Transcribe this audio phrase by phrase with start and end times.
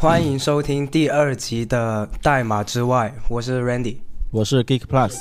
[0.00, 3.98] 欢迎收听第二集的《代码之外》，我是 Randy，
[4.30, 5.14] 我是 Geek Plus。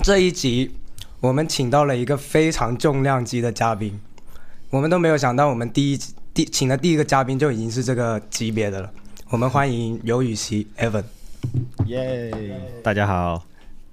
[0.00, 0.76] 这一集
[1.18, 3.98] 我们请到了一个非常重量级的嘉宾，
[4.70, 5.98] 我们都没有想到，我们第一
[6.32, 8.92] 第请的第一个嘉宾就已经是这个级别的了。
[9.30, 11.02] 我们欢迎刘雨琦 Evan。
[11.86, 12.30] 耶！
[12.84, 13.42] 大家好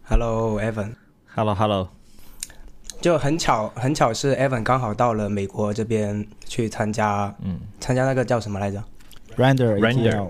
[0.04, 0.94] ，Hello Evan。
[1.34, 1.95] Hello Hello。
[3.02, 8.84] 就很巧，很巧是 Evan 刚好到了美国这边去参加，嗯，参加那个叫什么来着
[9.38, 10.28] ？Render Render。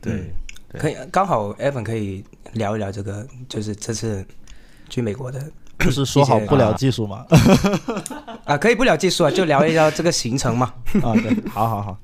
[0.00, 0.32] 对，
[0.78, 2.22] 可以刚好 Evan 可以
[2.52, 4.24] 聊一聊这个，就是这次
[4.88, 5.42] 去美国的，
[5.76, 7.26] 不是说好不聊技术吗？
[8.44, 10.74] 啊，可以不聊技术啊，就聊一聊这个行程嘛。
[11.02, 11.98] 啊，对，好好好。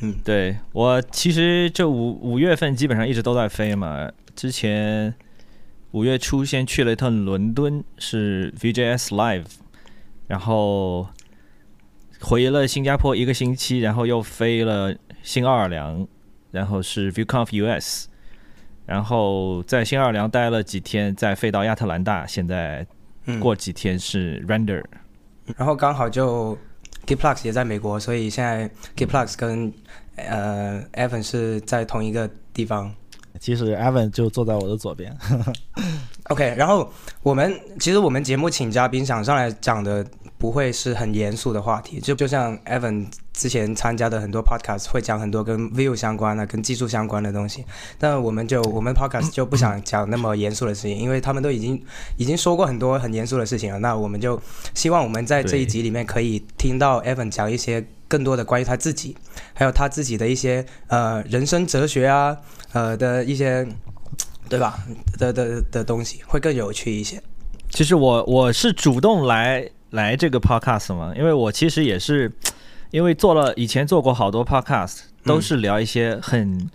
[0.00, 5.12] 嗯，对我其实这五五月份基本上一直都在飞嘛，之前。
[5.92, 9.44] 五月初先去了一趟伦敦，是 VJS Live，
[10.26, 11.06] 然后
[12.18, 16.08] 回了新加坡一个星期，然后又飞了新奥尔良，
[16.50, 18.08] 然后是 ViewConf US，
[18.86, 22.86] 然后在新奥尔良待了几天，再飞到亚特兰大，现在
[23.38, 24.82] 过几天是 Render，
[25.58, 26.56] 然后刚好就
[27.06, 29.70] Giplux 也在美国，所以现在 Giplux 跟
[30.16, 32.94] 呃 Evan 是在同一个地方。
[33.40, 35.16] 其实 Evan 就坐在我的左边。
[36.30, 36.88] OK，然后
[37.22, 40.06] 我们其实我们节目请嘉宾想上来讲的
[40.42, 47.64] 不会是很严肃的话题，就就像 Evan 之前参加的很多 Podcast 会讲很多跟 View 相关的、跟技术相关的东西，
[47.96, 51.80] 但我们就我们 Podcast 就不想讲那么严肃的事情，因为他们都已经
[52.16, 53.78] 已经说过很多很严肃的事情了。
[53.78, 54.42] 那我们就
[54.74, 59.16] 希望我们在这一集里面可以听到 Evan 讲一些更多的关于他自己，
[59.54, 62.36] 还有他自己的一些呃人生哲学啊。
[62.72, 63.68] 呃的一些，
[64.48, 64.82] 对吧？
[65.18, 67.22] 的的的东西会更有趣一些。
[67.68, 72.30] 其实我我是主动来来这个 podcast 嘛，因为我其实也是
[72.90, 76.68] 因为做了以前做过好多 podcast，都是聊一些很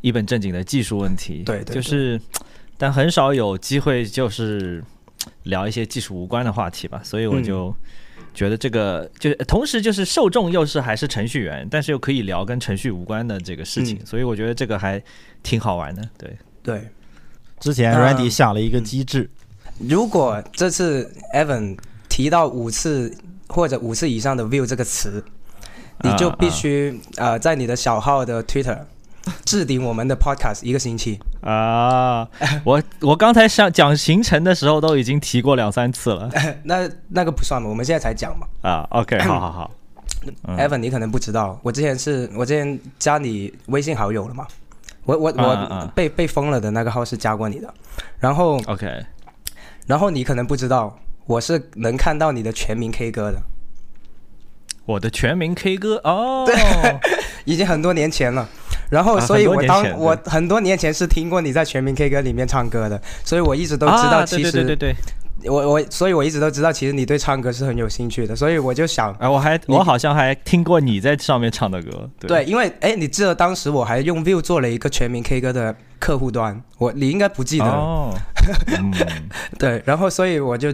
[0.00, 1.42] 一本正经的技术问题。
[1.44, 1.76] 对对。
[1.76, 2.20] 就是，
[2.76, 4.82] 但很少有机会就是
[5.44, 7.72] 聊一些技术无关的话题吧，所以我就。
[8.34, 15.02] 觉得这个就是同时就是受众又是还是程序员，但是又可以聊跟程序无关的这个事情，所以我觉得这个还
[15.42, 16.02] 挺好玩的。
[16.16, 16.88] 对对，
[17.60, 19.28] 之前 Randy 想了一个机制，
[19.78, 21.76] 如果这次 Evan
[22.12, 23.16] 提到五次
[23.48, 25.24] 或者五次以上的 view 这个词，
[26.00, 28.78] 你就必须呃在你的小号的 Twitter。
[29.44, 32.28] 置顶我们的 podcast 一个星期啊！
[32.64, 36.28] 我我刚才想讲行程的时候都已经提过两三次了，
[36.64, 38.48] 那那个不算嘛，我们现在才讲嘛。
[38.62, 39.70] 啊，OK，好好好。
[40.58, 44.44] Evan，你可能不知道，我之前是我之前加你微信好友了嘛？
[45.04, 47.72] 我我我被被封了的那个号是加过你的，
[48.18, 48.88] 然后 OK，
[49.86, 53.42] 然后你可能不知道，我是能看到你的全民 K 歌的。
[54.84, 56.00] 我的全民 K 歌？
[56.04, 56.54] 哦，对，
[57.44, 58.48] 已经很多年前了。
[58.90, 64.94] 然后，所以我当我很多年前是听过你在全民 K 歌里面唱歌的，所以我一直都知道，其实对对对
[65.40, 77.64] 对，我我所以我一直都知道，其实你对唱歌是很有兴趣的，所以我就想，哎，我还我好像还听过你在上面唱的歌，对，因为哎，你记得当时我还用 View 做了一个全民 K 歌的客户端，我你应该不记得。
[77.64, 78.12] 哦，
[79.58, 80.70] 对，然后所以我就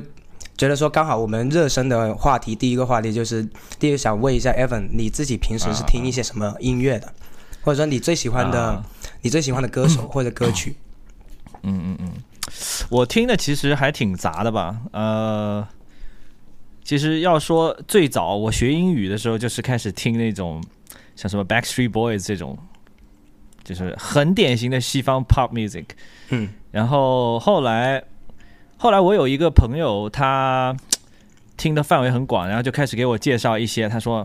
[0.56, 3.46] 觉得说，刚好我们热身的话题，第一个话题就是
[3.78, 7.12] 第一个想问一下 Evan，你自己平时是听一些什么音乐的？
[7.62, 8.82] 或者说你最喜欢的，
[9.22, 10.76] 你最喜欢的歌手 或者歌曲，
[11.62, 12.12] 嗯嗯嗯，
[12.88, 14.80] 我听的其实还挺杂的吧。
[14.92, 15.66] 呃，
[16.82, 20.62] 其实要说最早我学英语的时候，就是开始听那种
[21.14, 22.56] 像什么 Backstreet Boys 这种，
[23.64, 25.84] 就是很典型的西方 pop music。
[26.30, 28.02] 嗯，然后后来
[28.78, 30.74] 后来我有一个朋友，他。
[31.58, 33.88] 听的范围很广，然后就开始给我介绍一些。
[33.88, 34.24] 他说：“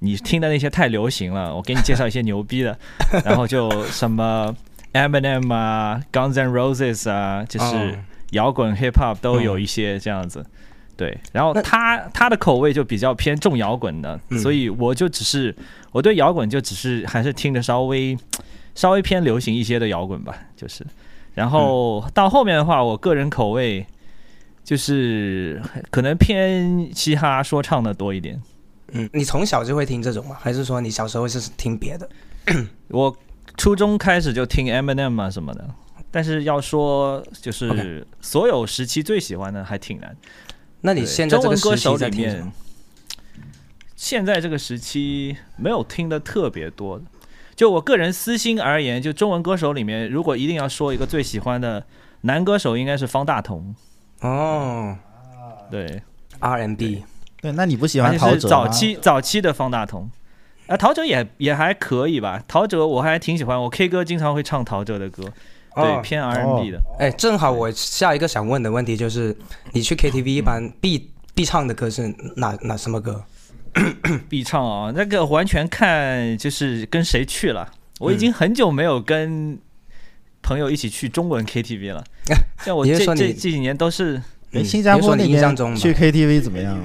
[0.00, 2.78] 你听的那些太流行了，我给你介绍一些牛逼的。”
[3.24, 4.54] 然后就什么
[4.92, 7.98] Eminem 啊、Guns N' Roses 啊，就是
[8.32, 10.44] 摇滚 Hip Hop 都有一些这样子。
[10.94, 15.56] 对，然后他他的口味就比较偏重摇滚的，所以我就只是
[15.90, 18.14] 我对摇滚就只是还是听的稍微
[18.74, 20.84] 稍微偏流行一些的摇滚吧，就是。
[21.32, 23.86] 然后到后面的话，我个人口味。
[24.64, 28.42] 就是可能偏嘻哈说唱的多一点。
[28.92, 30.36] 嗯，你从小就会听这种吗？
[30.40, 32.08] 还是说你小时候是听别的？
[32.88, 33.14] 我
[33.56, 35.68] 初中开始就听 Eminem 啊什么的，
[36.10, 40.16] 但是要说就是所有时期最喜欢的还挺难。
[40.80, 42.52] 那你现在中文歌手里面，
[43.96, 47.04] 现在这个时期没有听的特别多的。
[47.56, 51.86] 就我个人私心而言，就中文歌手里面，如果一定要说一个最喜欢的
[52.22, 53.74] 男歌手，应该是方大同。
[54.20, 54.96] 哦，
[55.70, 56.02] 对
[56.40, 57.02] ，RMB，
[57.40, 58.48] 对，那你不喜欢陶喆吗？
[58.48, 60.10] 早期早期的方大同。
[60.66, 65.22] 啊，陶喆也也还可以吧，陶喆我还挺喜欢，我 K 歌经常会唱陶喆的歌，
[65.74, 66.80] 对，哦偏 RMB 的。
[66.98, 69.36] 哎，正好我下一个想问的问题就是，
[69.72, 73.22] 你去 KTV 一般必必唱的歌是哪哪什么歌？
[74.30, 77.70] 必唱啊，那个完全看就是跟谁去了。
[78.00, 79.58] 我已经很久没有跟
[80.44, 82.04] 朋友一起去中文 KTV 了，
[82.64, 84.22] 像我这这这几年都是，
[84.62, 86.78] 新加坡那边去 KTV 怎么样？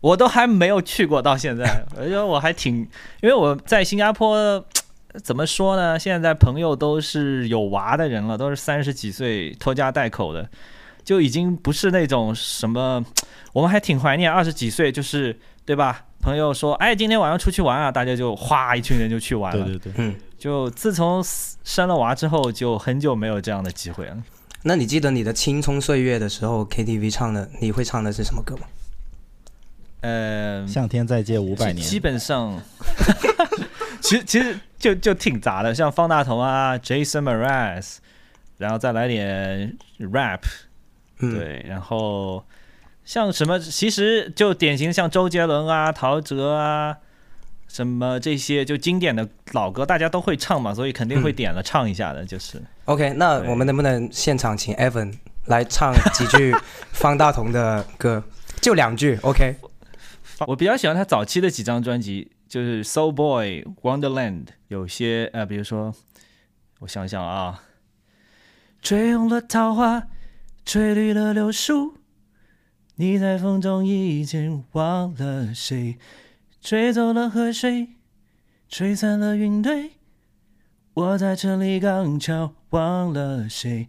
[0.00, 2.76] 我都还没有去过，到现在，我觉得我还挺，
[3.20, 4.64] 因为我在新加坡。
[5.24, 5.98] 怎么说呢？
[5.98, 10.48] 现在朋友都是有娃的人了，都是三十几岁拖家带口的，
[11.02, 13.02] 就已经不是那种什么，
[13.54, 16.04] 我们还挺怀念二十几岁，就是对吧？
[16.20, 19.64] 朋友说，哎，今天晚上出去玩啊，大家就哗一群人就去玩了。
[19.64, 21.22] 对对对，嗯，就自从
[21.64, 24.16] 生了娃之后，就很久没有这样的机会了。
[24.62, 28.62] 那你记得你的青葱岁月的时候 KTV 唱的，你会唱的是什么歌吗？
[30.00, 31.98] 呃，向天再借五百年基。
[31.98, 32.60] 本上，
[34.00, 37.96] 其实其实就就挺杂的，像方大同啊，Jason Mraz，
[38.58, 40.40] 然后再来点 rap，
[41.18, 42.44] 嗯，，对，然后
[43.08, 46.98] 像什么，其实就典型像周杰伦啊、陶喆啊，
[47.66, 52.60] 什么这些就经典的老歌，大家都会唱嘛，所以肯定会嗯点了唱一下的，就是。
[52.84, 55.14] OK，那我们能不能现场请 Evan
[55.46, 56.54] 来唱几句
[56.92, 58.22] 方大同的歌？
[58.60, 59.56] 就两句，OK？
[60.46, 65.94] 我比较喜欢他早期的几张专辑，就是《Soul Boy》《Wonderland》，有些呃，比如说，
[66.80, 67.62] 我想想啊，
[68.82, 70.02] 吹红了桃花，
[70.66, 71.94] 吹绿了柳树，
[73.00, 75.96] 你在风中已经忘了谁，
[76.60, 77.90] 吹走了河水，
[78.68, 79.92] 吹散了云堆，
[80.94, 83.86] 我在城里刚巧忘了谁。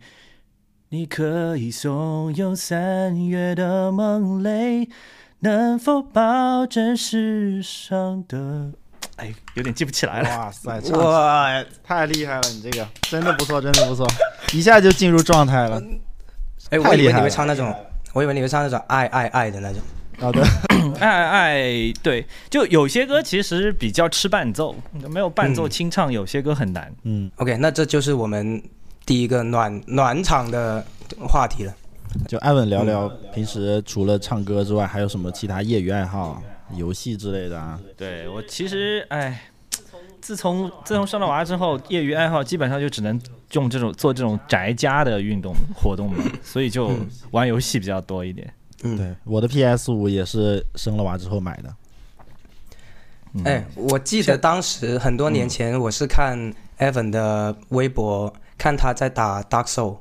[0.89, 4.87] 你可以怂恿三月的梦泪，
[5.39, 8.73] 能否保证世上的？
[9.15, 10.29] 哎，有点记不起来了。
[10.29, 12.41] 哇塞，唱哇，太厉害了！
[12.49, 14.07] 你这个真的不错，真的不错，
[14.53, 15.81] 一下就进入状态了。
[16.69, 17.75] 哎，我以为你太厉害了会唱那种，
[18.13, 19.81] 我以为你会唱那种爱爱爱的那种。
[20.19, 20.43] 好的，
[20.99, 24.75] 爱爱，对，就有些歌其实比较吃伴奏，
[25.09, 26.93] 没有伴奏嗯清唱，有些歌很难。
[27.03, 28.61] 嗯，OK，那这就是我们
[29.05, 30.85] 第一个暖暖场的
[31.25, 31.73] 话题了。
[32.27, 36.43] 就艾文聊聊平时除了唱歌之外，还有什么其他业余爱好、
[36.75, 37.79] 游戏之类的啊？
[37.95, 39.39] 对我其实，哎，
[40.21, 43.19] 自从自从生了娃之后，业余爱好基本上就只能
[43.53, 48.53] 用这种做这种宅家的运动活动嘛， 所以就嗯玩游戏比较多一点。
[48.83, 51.75] 嗯，对，我的 PS 五也是生了娃之后买的。
[53.33, 59.97] 嗯哎，我记得当时很多年前，我是看 Evan 的微博，看他在打 Dark Soul。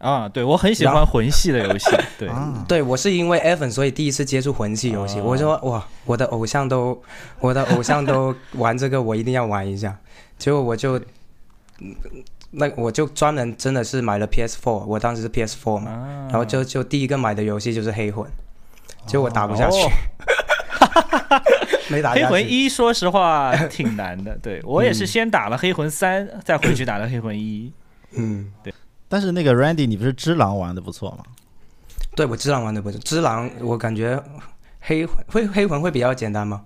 [0.00, 5.20] 啊，对我很喜然欢魂系的游戏， 对，啊，对我是因为 Evan，所以第一次接触魂系游戏。
[5.20, 7.00] 哦我说哇，我的偶像都，
[7.38, 9.96] 我的偶像都玩这个，我一定要玩一下。
[10.38, 10.98] 结果我就，
[11.80, 11.94] 嗯
[12.52, 18.26] 那我就专门真的是买了 PS4，我当时是 PS4 嘛，啊然后就就第一个买的游戏就是黑魂，
[19.06, 19.90] 结果我打不下去，哦
[21.88, 22.24] 没打下去。
[22.24, 24.36] 黑魂一，说实话挺难的。
[24.42, 27.72] 对我也是嗯先打了黑魂三，再回去打了黑魂一。
[28.12, 28.50] 嗯，
[29.10, 31.24] 但是那个 Randy，你不是只狼玩的不错吗？
[32.14, 34.22] 对我只狼玩的不错只狼，我感觉
[34.80, 36.62] 黑魂会黑魂会比较简单吗？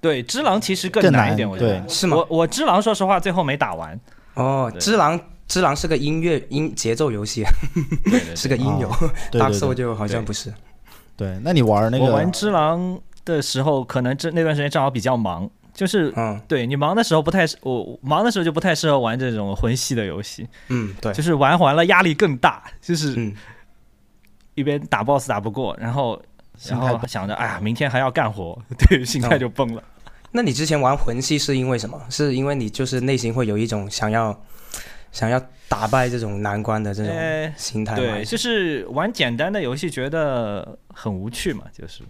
[0.00, 1.86] 对，只狼其实更更难难一点，我觉得。
[1.88, 4.00] 是吗我我只狼说实话最后没打完，
[4.34, 7.44] 哦，只狼只狼是个音乐音节奏游戏，
[8.04, 10.52] 对对是个音游哦对，Dark 对 Soul 对就好像不是。
[11.14, 23.34] 对，那你玩那个我玩只狼的时候，可能这那段时间正好比较忙，就是嗯对你忙的时候不太适，我忙的时候就不太适合玩这种魂系的游戏，嗯，对，就是玩完了压力更大，就是嗯
[24.54, 26.22] 一边打 BOSS 打不过，然后
[26.68, 28.56] 然后想着哎呀明天还要干活，
[28.88, 29.82] 对，心态就崩了。
[30.30, 32.00] 那你之前玩魂系是因为什么？
[32.08, 34.36] 是因为你就是内心会有一种想要
[35.12, 37.98] 想要打败这种难关的这种呃，心态吗？
[37.98, 42.02] 对，就是玩简单的游戏觉得很无趣嘛，就是。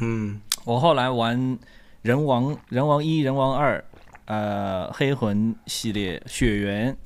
[0.00, 1.58] 嗯我后来玩
[2.02, 3.82] 人王、人王一、人王二，
[4.24, 6.96] 呃，黑魂系列、血缘、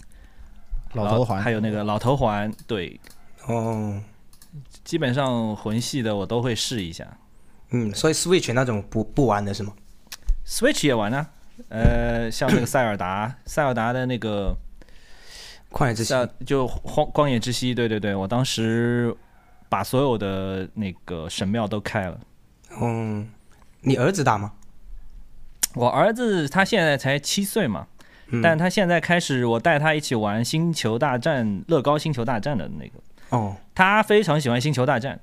[0.94, 2.98] 老头环，还有那个老头环，对，
[3.46, 4.00] 哦
[4.82, 7.06] 基本上魂系的我都会试一下。
[7.70, 9.74] 嗯，所以 Switch 那种不不玩的是吗
[10.46, 11.28] ？Switch 也玩啊，
[11.68, 14.56] 呃，像那个塞尔达， 塞尔达的那个
[15.70, 19.14] 旷野之息塞就荒荒野之息，对对对，我当时
[19.68, 22.18] 把所有的那个神庙都开了。
[22.80, 23.28] 嗯，
[23.80, 24.52] 你儿子打吗？
[25.76, 27.86] 我儿子他现在才七岁嘛，
[28.28, 28.42] 嗯。
[28.42, 32.92] 但他现在开始，我带他一起玩星球大战、乐高星球大战的那个，
[33.30, 33.56] 哦。
[33.74, 35.20] 他非常喜欢星球大战，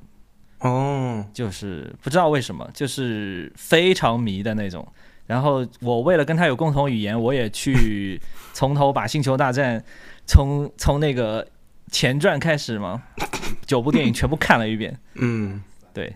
[0.60, 4.88] 哦，就是不知道为什么，就是非常迷的那种。
[5.26, 8.22] 然后我为了跟他有共同语言，我也去
[8.54, 9.80] 从头把《星球大战》
[10.28, 11.48] 从从那个
[11.92, 13.02] 前传开始嘛，
[13.66, 14.96] 九部电影全部看了一遍。
[15.16, 16.14] 嗯，对，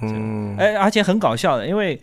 [0.00, 2.00] 嗯，哎，而且很搞笑的，因为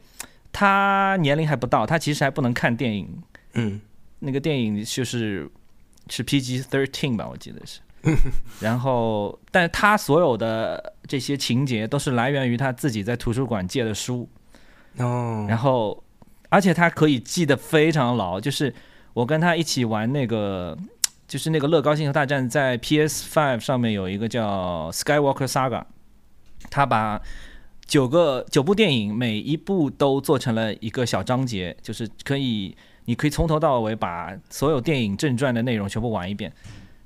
[0.52, 3.22] 他年龄还不到，他其实还不能看电影。
[3.54, 3.80] 嗯，
[4.20, 5.50] 那个电影就是
[6.10, 7.80] 是 PG thirteen 吧，我记得是。
[8.62, 14.30] 然后，但是他所有的这些情节都是来源于他自己在图书馆借的书。
[14.98, 16.02] 哦，然后，
[16.48, 18.74] 而且他可以记得非常牢，就是
[19.14, 20.78] 我跟他一起玩那个，
[21.28, 25.84] 就是那个乐高星球大战，在 PS Five 上面有一个叫 Skywalker Saga，
[26.70, 27.22] 他把
[27.90, 36.54] 九个九部电影每一部都做成了一个小章节，就是可以，你可以从头到尾把所有电影正传的内容全部玩一遍，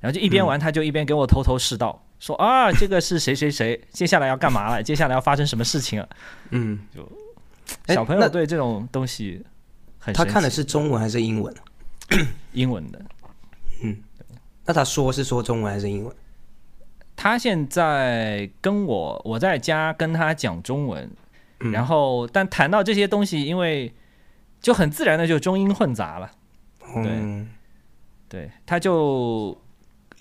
[0.02, 6.10] 然后就一边玩他就一边给我头头是道，说啊这个是谁谁谁，接下来要干嘛了，接下来要发生什么事情了。
[6.50, 7.10] 嗯，就
[7.94, 9.42] 小朋友对这种东西
[9.98, 11.56] 很他看的是中文还是英文？
[12.52, 13.02] 英文的。
[13.82, 13.96] 嗯
[14.66, 16.14] 那他说是说中文还是英文？
[17.24, 21.10] 他现在跟我我在家跟他讲中文，
[21.62, 21.72] 嗯。
[21.72, 23.94] 然后但谈到这些东西，因为
[24.60, 26.30] 就很自然的就中英混杂了。
[26.98, 27.50] 嗯，
[28.28, 29.58] 对，他就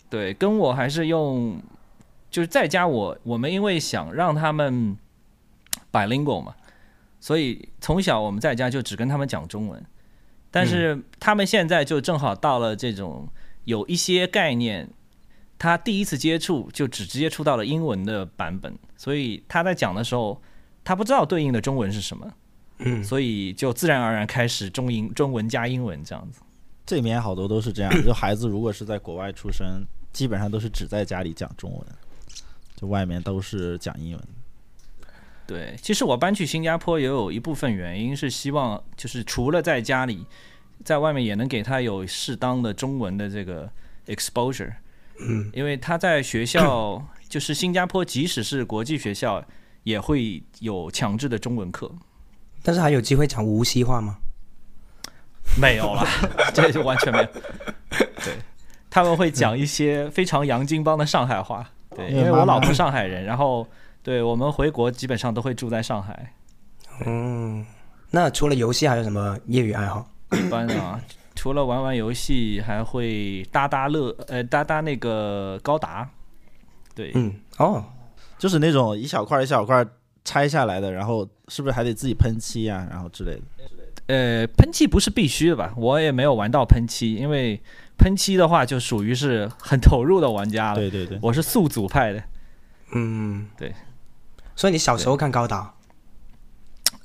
[0.09, 1.61] 对跟我还是用，
[2.31, 4.97] 就是在家我我们因为想让他们
[5.91, 6.55] bilingual 嘛，
[7.19, 9.85] 所以从小我们在家就只跟他们讲中文，
[10.53, 13.29] 但是他们现在就正好到了这种
[13.65, 14.89] 有一些概念，
[15.63, 20.43] 他第一次接触就只接触到了英文的版本，所以他在讲的时候，
[20.83, 22.29] 他不知道对应的中文是什么，
[22.79, 26.41] 嗯，所以就自然而然开始中英中文加英文这样子。
[26.85, 31.87] 这里面好多都是这样， 就孩子如果是在国外出生，基本上都是只在家里讲中文，
[32.75, 34.29] 就外面都是讲英文。
[35.47, 40.27] 对，其实我搬去新加坡也有一部分原因是希望，就是除了在家里，
[40.85, 43.71] 在外面也能给他有适当的中文的这个
[44.09, 44.73] exposure。
[45.27, 49.45] 嗯，因为他在学校， 就是新加坡，即使是国际学校，
[49.85, 51.91] 也会有强制的中文课。
[52.63, 54.19] 但是还有机会讲无锡话吗？
[55.61, 56.07] 没有了，
[56.55, 57.25] 这就完全没有。
[58.25, 58.35] 对，
[58.89, 61.69] 他们会讲一些非常洋泾浜的上海话。
[61.95, 63.67] 对，因为我老婆上海人，然后
[64.03, 66.33] 对我们回国基本上都会住在上海。
[67.05, 67.67] 嗯，
[68.11, 70.07] 那除了游戏还有什么业余爱好？
[70.31, 70.99] 一般啊，
[71.43, 76.09] 除了玩玩游戏，还会搭搭乐，呃，搭搭那个高达。
[76.95, 77.85] 对，嗯，哦，
[78.39, 79.85] 就是那种一小块一小块
[80.25, 83.43] 拆下来的，然后是不是还得自己喷漆啊，然后之类的？
[84.07, 85.75] 呃，喷漆不是必须的吧？
[85.77, 87.61] 我也没有玩到喷漆，因为
[87.99, 90.77] 喷漆的话就属于是很投入的玩家了。
[90.77, 92.23] 对对对，我是速组派的。
[92.95, 93.75] 嗯，对。
[94.55, 95.75] 所以你小时候看高达？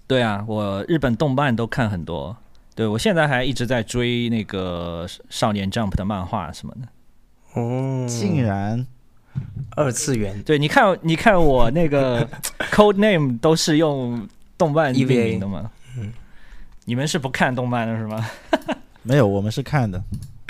[0.05, 2.37] 对啊，我日本动漫都看很多。
[2.77, 6.87] 对我现在还一直在追那个少年 Jump 的漫画什么的。
[7.59, 8.85] 哦，竟然
[9.75, 12.23] 二次元对，你看，你看我那个
[12.71, 14.29] code name 都是用
[14.59, 15.71] 动漫命 EVA 名的吗？
[15.97, 16.13] 嗯，
[16.85, 18.29] 你们是不看动漫的是吗？
[19.01, 19.99] 没有，我们是看的，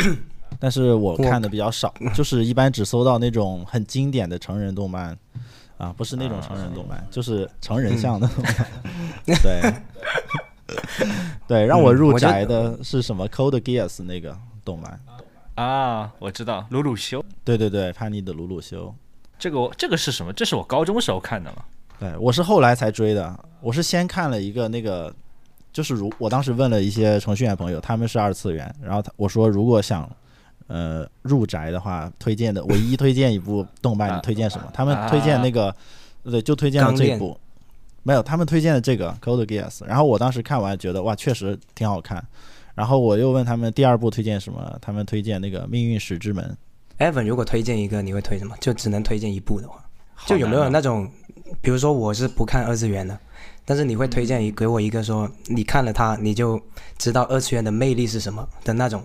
[0.59, 5.17] 但是我我看的比较少，就是一般只搜到那种很经典的成人动漫，
[5.77, 8.55] 啊，不是那种成人动漫，就是成人向的动漫。
[9.41, 9.73] 对，
[11.47, 14.99] 对，让我入宅的是什么？Code Geass 那个动漫。
[15.55, 17.23] 啊，我知道，鲁鲁修。
[17.43, 18.93] 对对对，叛逆的鲁鲁修。
[19.39, 20.33] 这个我这个是什么？
[20.33, 21.63] 这是我高中时候看的嘛。
[21.99, 23.39] 对，我是后来才追的。
[23.61, 25.11] 我是先看了一个那个，
[25.71, 30.07] 就是如我当时问了一些程序员朋友，他们是二次元，然后他我说如果想
[30.67, 34.69] 呃入宅的话，推荐的唯一推荐一部动漫，啊你推荐什么？
[34.73, 35.73] 他们推荐那个，
[36.23, 37.39] 对，就推荐了这部。
[38.07, 42.25] 没有，他们推荐的这个《Code Geass》，然后我当时看完觉得哇，确实挺好看。
[42.73, 46.57] 然后我又问他们第二部推荐什么，他们推荐那个《命运石之门》。
[47.05, 48.55] Evan 如果推荐一个，你会推什么？
[48.61, 49.83] 就只能推荐一部的话，
[50.25, 51.11] 就有没有那种，
[51.59, 53.19] 比如说我是不看二次元的，
[53.65, 56.57] 但是你会推荐一给我一个说你看了它你就
[56.97, 59.03] 知道二次元的魅力是什么的那种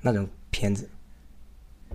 [0.00, 0.90] 那种片子。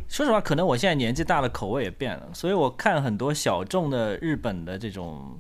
[0.08, 5.38] 说实话，可能我现在年纪大了，口味也变了，所以我看很多小众的日本的这种，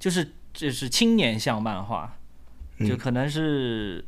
[0.00, 2.12] 就是就是青年向漫画，
[2.80, 4.04] 就嗯可能是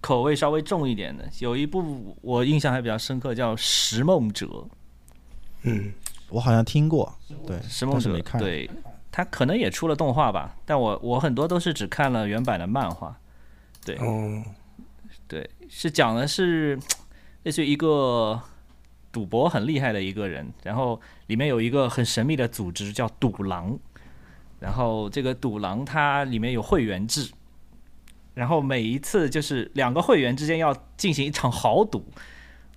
[0.00, 1.28] 口味稍微重一点的。
[1.40, 4.46] 有一部我印象还比较深刻，叫《拾梦者》。
[5.62, 5.92] 嗯，
[6.28, 7.12] 我好像听过，
[7.46, 8.40] 对，拾梦者没看。
[8.40, 8.70] 对，
[9.10, 13.18] 他可能也出了动画吧，但我我很多都是只看了原版的漫画。
[13.84, 14.42] 对哦，
[15.26, 16.78] 对，是讲的是
[17.42, 18.40] 类似于一个
[19.10, 23.78] 赌博很厉害的一个人，然后里面有一个很神秘的组织叫赌狼，
[24.60, 27.28] 然后这个赌狼它里面有会员制，
[28.34, 32.04] 然后每一次就是两个会员之间要进行一场豪赌，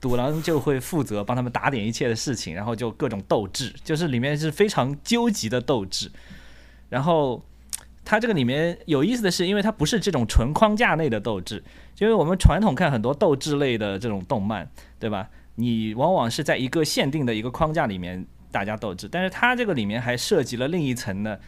[0.02, 6.12] 赌狼就会负责帮他们打点一切的事情，然后就各种斗智，就是里面是非常究极的斗智，
[6.90, 7.44] 然后。
[8.06, 11.64] 它这个里面有意思的是，因为它不是这种纯框架内的斗志，
[12.00, 15.30] 因为我们传统看很多斗志类的这种动漫，对吧？
[15.56, 21.40] 你往往是在一个限定的一个框架里面大家斗志，但是它这个里面还涉及了另一层呢，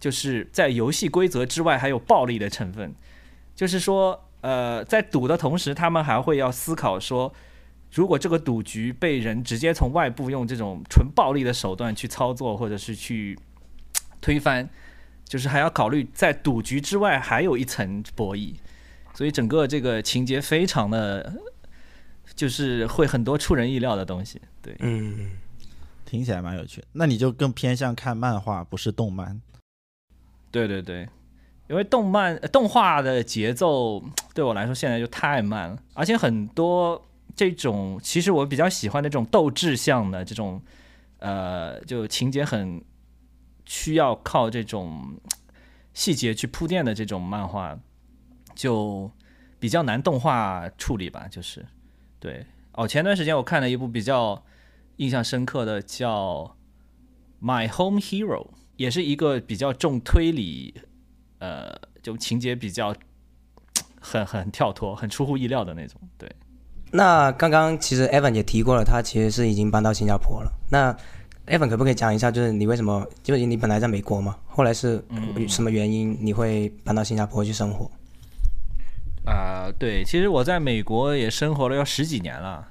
[0.00, 2.92] 就是在游戏规则之外还有暴力的成分，
[3.54, 7.32] 就是说，呃，在赌的同时，他们还会要思考说，
[7.92, 13.38] 如果这个赌局被人直接从外部用这种纯暴力的手段去操作，或者是去
[14.20, 14.68] 推翻。
[15.22, 18.52] 就是还要考虑在赌局之外还有一层博弈，
[19.14, 21.32] 所以整个这个情节非常的，
[22.34, 24.40] 就是会很多出人意料的东西。
[24.60, 25.30] 对，嗯，
[26.04, 26.82] 听起来蛮有趣。
[26.94, 29.40] 那你就更偏向看漫画，不是动漫。
[30.50, 31.08] 对对对，
[31.68, 34.02] 因为动漫动画的节奏
[34.34, 40.60] 对我来说现在就太慢了，而且很多这种其实我比较喜欢的这种斗志向的这种，
[41.18, 42.82] 呃，就情节很。
[43.66, 45.14] 需要靠这种
[45.94, 47.78] 细节去铺垫的这种漫画，
[48.52, 49.08] 就
[49.60, 51.28] 比较难动画处理吧。
[51.30, 51.64] 就是
[52.18, 54.42] 对哦，前段时间我看了一部比较
[54.96, 56.56] 印象深刻的，叫
[57.46, 58.48] 《My Home Hero》，
[58.80, 60.72] 也是一个比较重推理，
[61.38, 61.70] 呃，
[62.02, 62.96] 就情节比较
[64.00, 66.00] 很很跳脱、很出乎意料的那种。
[66.16, 66.26] 对，
[66.90, 70.50] 那刚刚其实 Evan 也提过了，他其实是已经搬到新加坡了。
[70.70, 70.96] 那
[71.46, 73.06] Evan 可不可以讲一下，就是你为什么？
[73.22, 75.04] 就是你本来在美国嘛，后来是
[75.46, 77.90] 什么原因你会搬到新加坡去生活？
[79.26, 82.66] 啊，对，其实我在美国也生活了要十几年了，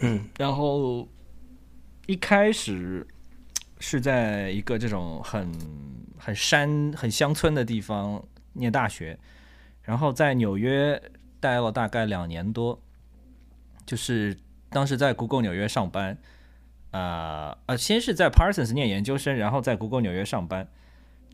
[0.00, 1.08] 嗯，然后
[2.04, 3.06] 一开始
[3.84, 5.52] 是在一个这种很
[6.16, 8.24] 很山很乡村的地方
[8.54, 9.18] 念大学，
[9.82, 11.00] 然后在纽约
[11.38, 12.80] 待了大概两年多，
[13.84, 14.34] 就是
[14.70, 16.16] 当时在 Google 纽约上班。
[16.92, 20.68] 啊呃，先是在 Parsons 念研究生，然后在 Google 纽约上班，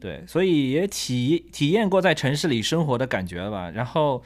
[0.00, 3.70] 对，所以也体体验过在城市里生活的感觉吧。
[3.70, 4.22] 然后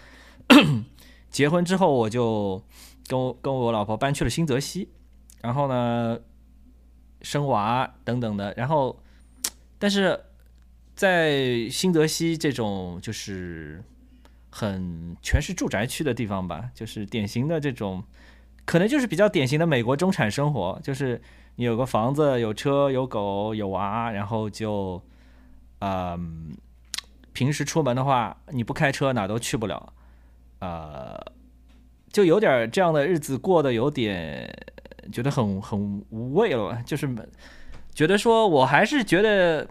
[1.30, 2.62] 结婚之后，我就
[3.08, 4.88] 跟我跟我老婆搬去了新泽西，
[5.42, 6.20] 然后呢
[7.24, 8.54] 生娃等等的。
[8.56, 8.96] 然后，
[9.80, 10.20] 但是
[10.94, 13.82] 在新泽西这种就是
[14.50, 18.04] 很全是住宅区的地方吧，就是典型的这种。
[18.66, 21.20] 可能就是比较典型的美国中产生活，就是
[21.56, 25.02] 你有个房子、有车、有狗、有娃，然后就，
[25.80, 26.56] 嗯，
[27.34, 29.92] 平时出门的话，你不开车哪都去不了，
[30.60, 31.22] 呃，
[32.10, 34.50] 就有点这样的日子过得有点
[35.12, 37.08] 觉得很很无味了，就是
[37.94, 39.68] 觉得说我还是觉得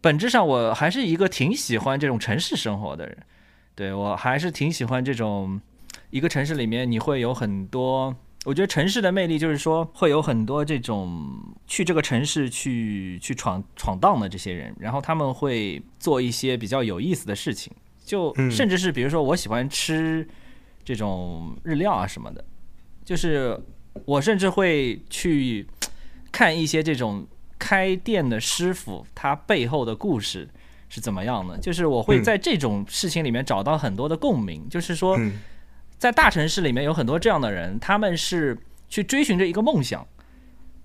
[0.00, 3.18] 本质上我还是一个挺喜欢这种城市生活的人，
[3.74, 5.60] 对我还是挺喜欢这种。
[6.10, 8.16] 一个城市里面，你会有很多。
[8.46, 17.70] 我觉得城市的魅力就是说，会有很多这种去这个城市去去闯闯荡的这些人，然后他们会做一些比较有意思的事情，
[18.06, 20.26] 就甚至是比如说，我喜欢吃
[20.82, 22.42] 这种日料啊什么的，
[23.04, 23.60] 就是
[24.04, 25.66] 我甚至会去
[26.30, 27.26] 看一些这种
[27.58, 30.48] 开店的师傅他背后的故事
[30.88, 35.18] 是怎么样的，就是我会在这种事情里面找到很多的共鸣，就是说。
[35.98, 38.56] 在大城市里面有很多这样的人，他们是
[38.88, 40.06] 去追寻着一个梦想，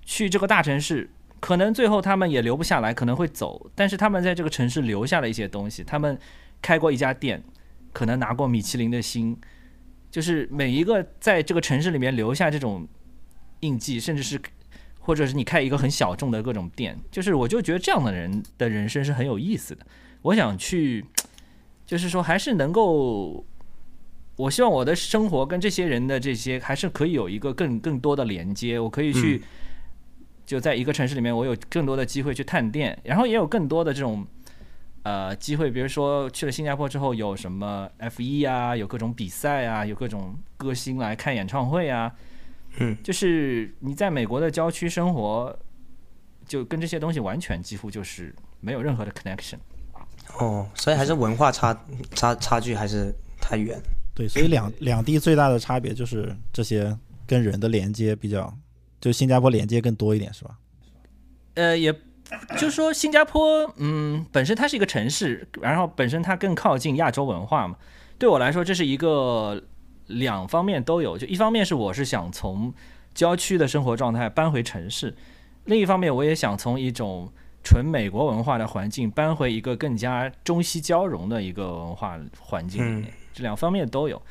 [0.04, 1.08] 去这个大城市，
[1.40, 6.18] 可能最后他们也留不下来，可能会走，但是他们在这个城市留下了一些东西，他们
[6.64, 7.44] 开过一家店，
[7.92, 9.38] 可能拿过米其林的星，
[10.10, 12.88] 就是每一个在这个城市里面留下这种
[13.64, 14.40] 印记，甚至是
[15.00, 19.86] 或者是你开一个很小众的各种店，就是我就觉得这样的人的人生是很有意思的，
[20.22, 21.04] 我想去，
[21.86, 23.44] 就是说还是能够。
[24.36, 28.80] 我希望我的生活跟这些人的这些还是可以有一个更更多的连接。
[28.80, 29.40] 我可以去
[30.44, 34.26] 就在一个城市里面，我有更多的机会去探店，然后也有更多的这种
[35.04, 35.70] 呃机会。
[35.70, 42.12] 比如说去了新加坡之后，有什么 F 一啊，有各种比赛啊，有各种歌星来看演唱会啊。
[42.80, 45.58] 嗯，就是你在美国的郊区生活，
[46.48, 49.58] 就跟这些东西完全几乎就是没有任何的 connection。
[50.40, 51.78] 哦，所以还是文化差
[52.16, 53.80] 差差距还是太远。
[54.16, 58.52] 对，所以两两地最大的差别就是这些跟人的连接比较，
[59.02, 60.58] 就新加坡连接更多一点，是吧？
[61.56, 61.94] 呃，也
[62.58, 67.76] 就是说，新加坡，嗯，本身它是一个城市，然后本身它更靠近亚洲文化嘛。
[68.18, 69.62] 对我来说，这是一个
[70.14, 71.18] 两方面都有。
[71.18, 72.74] 就一方面是我是想从
[73.14, 75.16] 郊区的生活状态搬回城市，
[75.66, 77.32] 另一方面我也想从一种
[77.64, 84.22] 纯美国文化的环境搬回一个更加中西交融的一个文化环境里面，这两方面都有。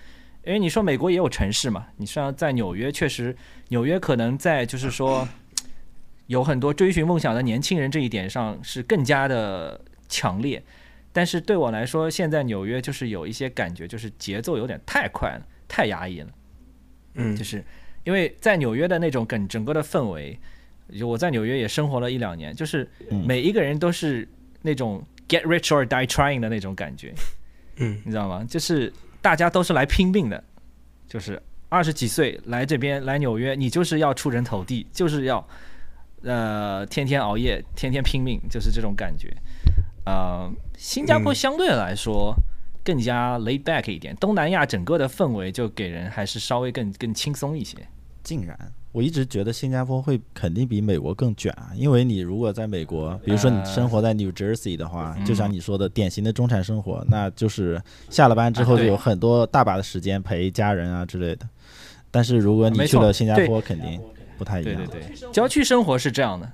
[0.44, 3.36] 因为你说美国也有城市嘛，你像在纽约，确实
[3.68, 5.26] 纽约可能在就是说
[6.26, 10.60] 有很多追寻梦想的年轻人这一点上是更加的强烈。
[11.12, 16.28] 但是对我来说，现在纽约就是有一些感觉，就是节奏有点太快了，太压抑了。
[17.14, 17.64] 嗯，就是
[18.04, 20.38] 因为在纽约的那种整整个的氛围，
[20.98, 22.86] 就我在纽约也生活了一两年，就是
[23.24, 24.28] 每一个人都是
[24.60, 27.14] 那种 get rich or die trying 的那种感觉。
[27.76, 28.44] 嗯，你知道吗？
[28.46, 30.44] 就是大家都是来拼命的，
[31.08, 35.46] 就是二十几岁来这边来纽约，你就是要出人头地，就是要
[36.22, 39.34] 呃天天熬夜，天天拼命，就是这种感觉。
[40.04, 42.34] 呃，新加坡相对来说
[42.84, 47.78] 更加 laid back 一点，东南亚整个的氛围就给人还是稍微更更轻松一些。
[48.22, 48.56] 竟然，
[48.92, 61.48] 我一直觉得新加坡会肯定比美国更卷啊，因为你如果在美国，比如说你生活在 New Jersey 的话，就像你说的典型的中产生活，那就是下了班之后就有很多大把的时间陪家人啊之类的。
[62.12, 64.00] 但是如果你去了新加坡，肯定
[64.38, 64.76] 不太一样。
[64.76, 66.48] 对对对，郊区生活是这样的，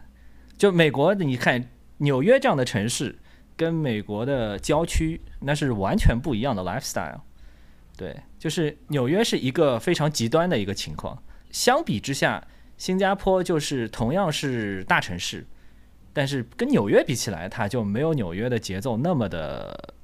[0.57, 1.63] 就美国你看
[1.99, 3.19] 纽约这样的城市，
[3.59, 7.21] 跟美国的郊区那是完全不一样的 lifestyle。
[7.97, 11.21] 对，就是纽约是一个非常极端的一个情况。
[11.51, 15.45] 相比之下，新加坡就是同样是大城市，
[16.13, 19.95] 但是跟纽约比起来，它就没有纽约的节奏那么的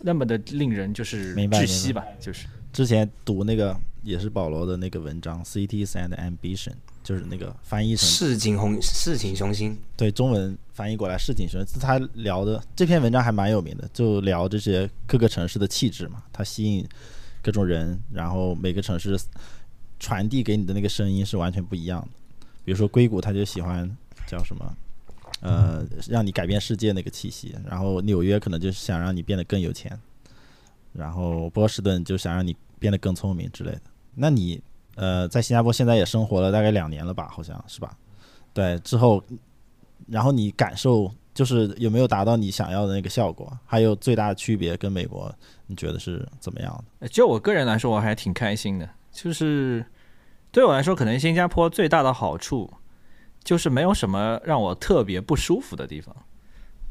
[0.00, 2.02] 那么的令人就是窒息吧。
[2.18, 6.70] 就是之前读那个也是保罗的那个文章《Cities and Ambition》，
[7.06, 11.80] 就是那个翻译成市井红市井雄心，对中文翻译过来市井雄心。
[11.80, 16.86] 他聊的这篇文章还蛮有名的，就聊这些各个城市的气质嘛，它吸引
[17.40, 19.16] 各种人，然后每个城市。
[19.98, 22.08] 传递给你的那个声音是完全不一样的。
[22.66, 23.90] 比如说硅谷，他就喜欢
[24.26, 24.76] 叫什么，
[25.40, 27.54] 呃，让你改变世界那个气息。
[27.64, 29.98] 然后纽约可能就是想让你变得更有钱。
[30.92, 33.80] 然后波士顿就想让你变得更聪明之类的。
[34.14, 34.60] 那你
[34.96, 37.28] 呃，在新加坡现在也生活了大概两年了吧？
[37.30, 37.96] 好像是吧？
[38.52, 39.22] 对，之后，
[40.08, 43.50] 然后你感受就是有没有达到你想要的那个效果？
[43.64, 45.32] 还有最大的区别跟美国，
[45.66, 47.08] 你觉得是怎么样的？
[47.08, 48.88] 就我个人来说，我还挺开心的。
[49.12, 49.84] 就是
[50.50, 52.72] 对我来说，可能新加坡最大的好处
[53.44, 56.16] 就是没有什么让我特别不舒服的地方。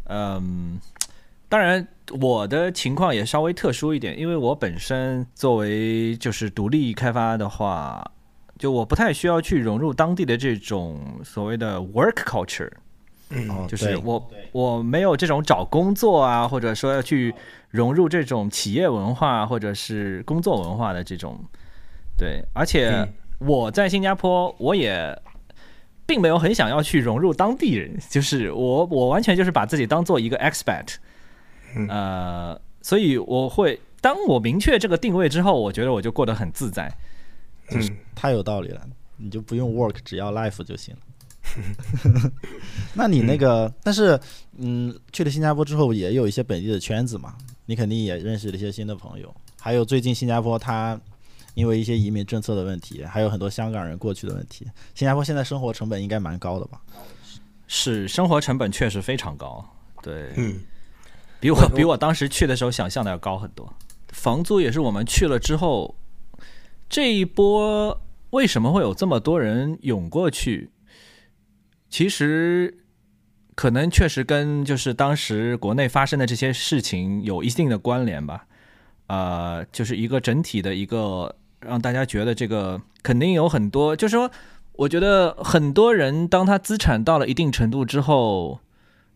[0.06, 0.80] 嗯，
[1.50, 1.88] 当然
[2.20, 8.12] 我的情况也稍微特殊一点，因为我本身作为就是独立开发的话，
[8.58, 12.72] 就我不太需要去融入当地的这种所谓的 work culture。
[13.30, 17.34] 嗯，就是我我没有这种找工作啊，或者说要去
[17.70, 21.40] 融入这种企业文化或者是工作文化的这种。
[22.18, 23.06] 对，而且
[23.40, 25.20] 我在新加坡，我也
[26.06, 30.86] 并没有很想要去融入当地人，就是我我完全就是把自己当做一个 expat，
[31.90, 36.92] 呃，所以我会当我明确这个定位之后，我觉得我就过得很自在，
[37.70, 38.82] 就是太有道理了，
[39.18, 41.02] 你就不用 work，只要 life 就行了。
[42.96, 44.20] 那你那个，但是
[44.58, 47.36] 嗯，去了新加坡之后，也有一些本地的圈子嘛，
[47.66, 51.00] 你肯定也认识了一些新的朋友，还有最近新加坡它。
[51.54, 56.82] 因为一些移民政策的问题，还有很多香港人过去的问题，新加坡现在生活成本应该蛮高的吧？
[57.66, 59.66] 是，生活成本确实非常高。
[60.04, 60.60] 对，嗯，
[61.46, 63.72] 比我比我当时去的时候想象的要高很多。
[64.08, 65.96] 房租也是我们去了之后，
[66.90, 70.72] 这一波为什么会有这么多人涌过去？
[71.88, 72.80] 其实
[73.54, 78.48] 可能确实跟就是当时国内发生的这些事情有一定的关联吧。
[79.06, 81.36] 呃，就是一个整体的一个。
[81.62, 84.30] 让大家觉得这个肯定有很多，就是说，
[84.74, 88.60] 我觉得很多人当他资产到了一定程度之后，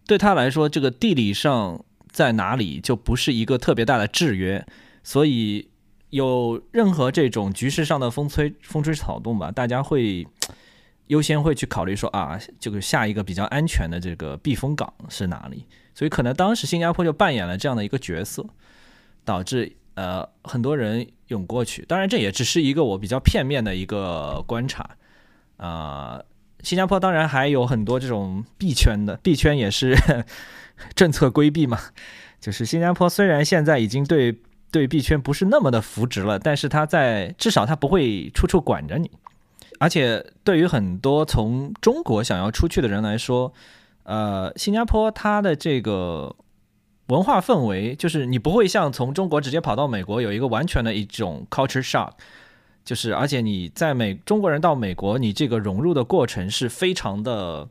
[0.08, 4.66] 对他来说，这个地理上在哪里就不是一个特别大的制约，
[5.04, 5.70] 所以
[6.10, 10.28] 有任何这种局势上的风吹风吹草动吧，大家会
[11.08, 18.46] 优先会去考虑说啊，这个下一个比较安全的这个避风港是哪里，所以可能当时新加坡就扮演了这样的一个角色，
[19.24, 19.76] 导致。
[19.96, 24.92] 呃，很多人涌过去，当然这也只是一个我比较片面的一个观察。
[25.58, 26.22] 啊，
[26.64, 29.96] 新加坡当然还有很多这种币圈的，币圈也是
[30.96, 31.80] 政策规避嘛。
[32.40, 34.40] 就是新加坡虽然现在已经对
[34.72, 39.12] 对币圈不是那么的扶植了，但是它在至少它不会处处管着你。
[39.80, 43.54] 而且对于很多从中国想要出去的人来说，
[44.04, 46.36] 呃，新加坡它的这个。
[47.08, 52.12] 文化氛围就是你不会像从中国直接跑到美国有一个完全的一种 culture shock，
[52.90, 57.70] 就是而且你在美中国人到美国，你这个融入的过程是非常的，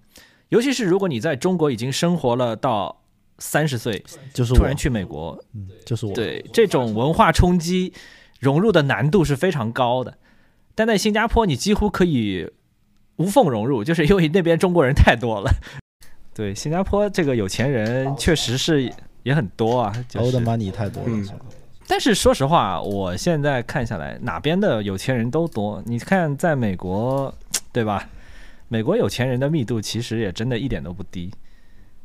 [0.51, 3.01] 尤其是如果你在中国已经生活了到
[3.39, 4.01] 三十岁，
[4.33, 7.93] 就是突然，去美国，嗯，就是我，对这种文化冲击
[8.39, 10.17] 融入的难度是非常高的。
[10.77, 12.49] 但在新加坡，你几乎可以
[13.17, 15.51] 无缝融入，就是因为那边中国人太多了。
[16.33, 18.89] 对，新加坡这个有钱人确实是
[19.25, 21.11] 也很多啊，就 old money 太多了，
[21.89, 25.83] 但是说实话，我现在看下来，哪边的有钱人都多。
[25.87, 27.35] 你看，在美国，
[27.73, 28.07] 对吧？
[28.69, 31.33] 美国有钱人的密度其实也真的一点都不低。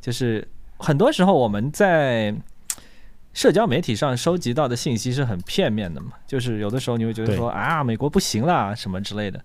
[0.00, 2.34] 就是很多时候我们在
[3.34, 9.38] 社交媒体上收集到的信息是很片面的嘛，就是有的时候你会觉得说啊，美国不行啦什么之类的。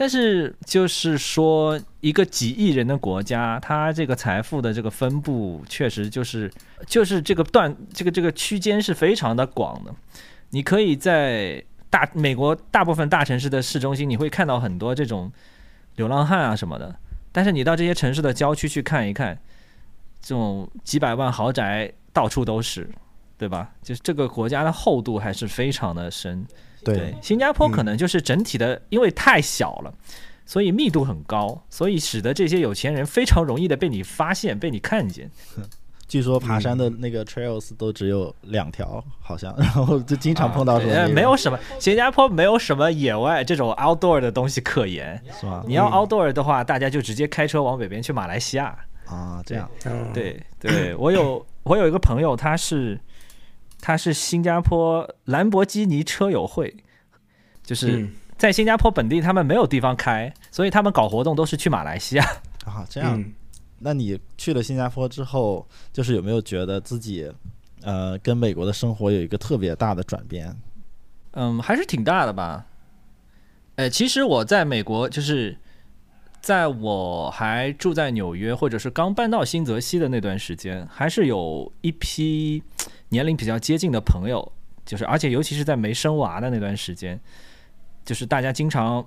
[0.00, 6.48] 但是就是说，一个几亿人的国家，它这个财富的这个分布，确实就是
[6.86, 9.92] 就是这个段这个这个区间是非常的广的。
[10.50, 15.32] 你可以在大美国大部分大城市的市中心，你会看到很多这种
[15.96, 16.94] 流浪汉啊什么的。
[17.32, 19.36] 但是你到这些城市的郊区去看一看，
[20.22, 22.88] 这种几百万豪宅到处都是，
[23.36, 23.72] 对吧？
[23.82, 26.46] 就是这个国家的厚度还是非常的深。
[26.94, 29.92] 对，新加坡可嗯能就是整体的，因为太小了，
[30.46, 35.30] 所以密度很高，所以使得这些有钱人非常容易的被你发现、被你看见。
[36.08, 45.22] 据说爬山的那个 trails 都只有两条，好像，然后就经常碰到说对呃那个没有什么，新加坡没有什么野外这种 outdoor 的东西可言。
[45.38, 45.62] 是吧？
[45.66, 48.74] 你要嗯 outdoor 的话，大家就直接开车往北边去马来西亚。
[49.04, 52.98] 啊，这样，嗯，对对，我有我有一个朋友，他是
[53.80, 56.74] 他是新加坡兰博基尼车友会，
[57.62, 62.24] 就是嗯在新加坡本地他们没有地方开，所以他们搞活动都是去马来西亚。
[62.64, 63.34] 啊，这样，嗯
[63.80, 67.30] 那你去了新加坡之后，就是有没有觉得自己，
[67.82, 70.54] 呃，跟美国的生活有一个特别大的转变？
[71.32, 72.66] 嗯，还是挺大的吧。
[73.76, 75.56] 呃，其实我在美国，就是
[76.48, 82.62] 在我还住在纽约，或者是刚搬到新泽西的那段时间，还是有一批
[83.10, 84.50] 年龄比较接近的朋友，
[84.86, 87.20] 就是而且尤其是在没生娃的那段时间，
[88.02, 89.06] 就是大家经常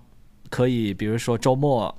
[0.51, 1.97] 可以，比如说周末。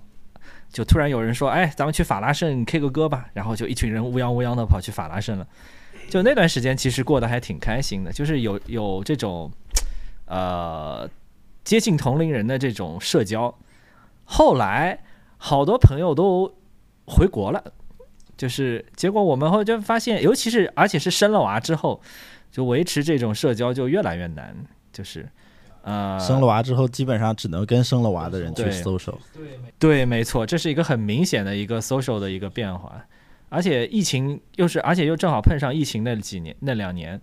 [0.71, 5.47] 就突然有人说：“哎，咱们去法拉盛 K 个歌吧。”然后就一群人乌泱乌泱的跑去法拉盛了。
[6.09, 9.51] 就那段时间，其实过得还挺开心的，就是有有这种
[10.25, 11.07] 呃
[11.63, 13.55] 接近同龄人的这种社交。
[14.25, 14.99] 后来
[15.45, 16.49] 好多朋友都
[17.05, 17.61] 回国了，
[18.37, 22.01] 就是结果我们后就发现，尤其是而且是生了娃之后，
[22.53, 24.55] 就维持这种社交就越来越难，
[24.93, 25.29] 就是
[25.83, 29.17] 呃生了娃之后，基本上只能跟生了娃的人去 social。
[29.81, 33.05] 对，没错，这是一个很明显的一个 social 的一个变化，
[33.49, 37.21] 而且疫情又是，而且又正好碰上疫情那几年那两年，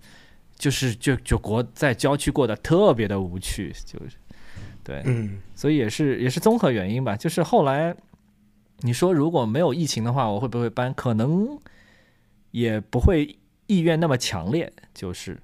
[0.57, 4.17] 就是就就国在郊区过得特别的无趣，就是
[4.83, 7.15] 对，嗯所以也是也是综合原因吧。
[7.15, 7.95] 就是后来
[8.81, 10.93] 你说如果没有疫情的话，我会不会搬？
[10.93, 11.59] 可能
[12.51, 13.37] 也不会
[13.67, 15.39] 意愿那么强烈，就是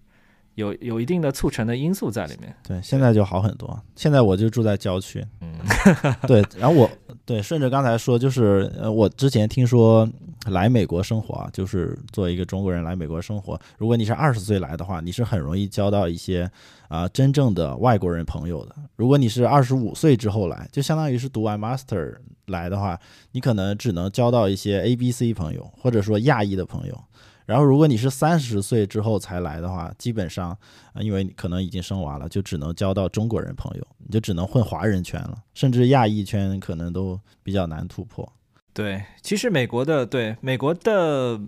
[0.55, 2.53] 有有一定的促成的因素在里面。
[2.67, 3.79] 对，现在就好很多。
[3.95, 5.53] 现在我就住在郊区，嗯，
[6.27, 6.89] 对，然后我
[7.23, 10.09] 对顺着刚才说，就是呃，我之前听说
[10.47, 16.49] 来美国生活啊，就是作为一个中国人来美国生活，如果你是二十岁来的话，你是很容易交到一些
[16.87, 18.75] 啊、真正的外国人朋友的。
[18.95, 22.15] 如果你是二十五岁之后来，就相当于是读完 master
[22.45, 22.97] 来的话，
[23.31, 27.03] 你可能只能交到一些 A、B、C 朋友，或者说亚裔的朋友。
[27.45, 30.49] 然后，如果你是三十岁之后才来的话，基本上，
[30.93, 38.27] 啊，因为你可能已经生娃了，就只能交到中国人朋友，你就只能混华人圈了，甚至亚裔圈可能都比较难突破。
[38.73, 41.39] 对，其实美国的对美国的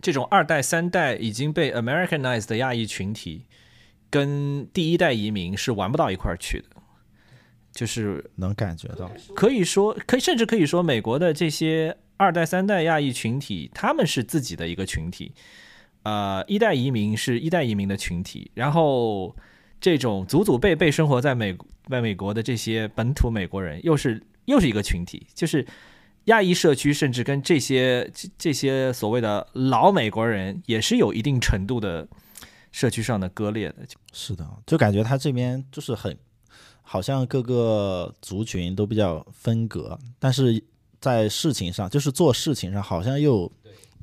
[0.00, 3.46] 这种二代、三代已经被 Americanized 的亚裔群体，
[4.08, 6.66] 跟第一代移民是玩不到一块儿去的。
[7.72, 15.32] 就是能感觉到，可以说，可以甚至可以说，美国的这些二代、三代亚裔群体，他们是自己的一个群体。
[16.04, 19.34] 呃，一代移民是一代移民的群体，然后
[19.80, 21.56] 这种祖祖辈辈生活在美
[21.88, 25.66] 在美国的这些本土美国人，又是又是一个群体，就是
[26.26, 32.06] 亚裔社区，甚至跟这些这这些所谓的老美国人，也是有一定程度的
[32.70, 33.78] 社区上的割裂的。
[34.12, 36.16] 是的，就感觉他这边就是很，
[36.82, 40.64] 好像各个族群都比较分隔，但是
[41.02, 43.50] 在事情上，就是做事情上，好像又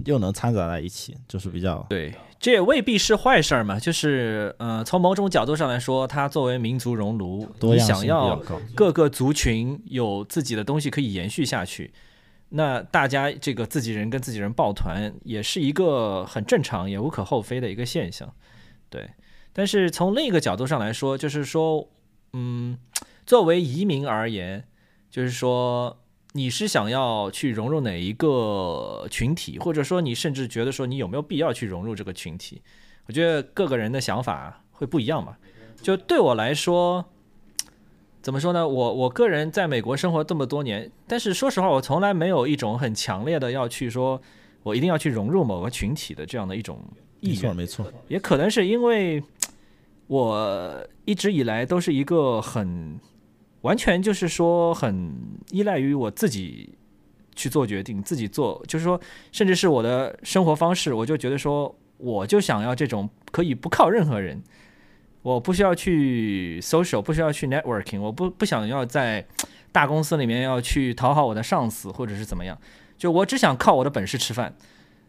[0.05, 3.79] 又能掺杂在一起，就是比较对，这也未必是坏事儿嘛。
[3.79, 8.39] 就是呃，从某种角度上来说，它作为民族熔炉，你想要。
[8.75, 11.91] 各个族群有自己的东西可以延续下去，
[12.49, 18.31] 那大家这个自己人跟自己人抱团，也是一个很正常也无可厚非的一个现象。
[18.89, 19.09] 对，
[19.53, 21.87] 但是从另一个角度上来说，就是说，
[22.33, 22.77] 嗯，
[23.25, 24.65] 作为移民而言，
[25.11, 25.97] 就是说
[26.33, 32.61] 你是想要去融入哪一个群体，或者说你甚至觉得说你有没有必要去融入这个群体？
[33.07, 35.39] 我觉得各个人的想法会不一样吧。
[35.81, 37.03] 就对我来说，
[38.21, 38.67] 怎么说呢？
[38.67, 44.21] 我我个人在美国生活这么多年，但是说实话，我从来没有一种很强烈的要去说，
[44.61, 46.83] 我一定要去融入某个群体的这样的一种
[47.21, 47.55] 意没错愿。
[47.55, 49.23] 没错，也可能是因为
[50.05, 52.99] 我一直以来都是一个很
[53.61, 55.13] 完全就是说很
[55.51, 56.73] 依赖于我自己
[57.35, 58.99] 去做决定，自己做，就是说，
[59.31, 64.41] 甚至是我的生活方式，我就觉得说，我就想要这种可以不靠任何人，
[65.21, 69.25] 我不需要去 social，不需要去 networking，我不不想要在
[69.71, 72.57] 大公司里面要去讨好我的上司或者是怎么样，
[72.97, 74.55] 就我只想靠我的本事吃饭。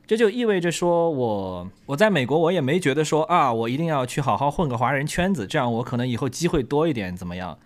[0.06, 7.56] 这就意味着说我我在美国，我也没觉得说啊，我一定要去好好混个华人圈子，这样我可能以后机会多一点，怎么样？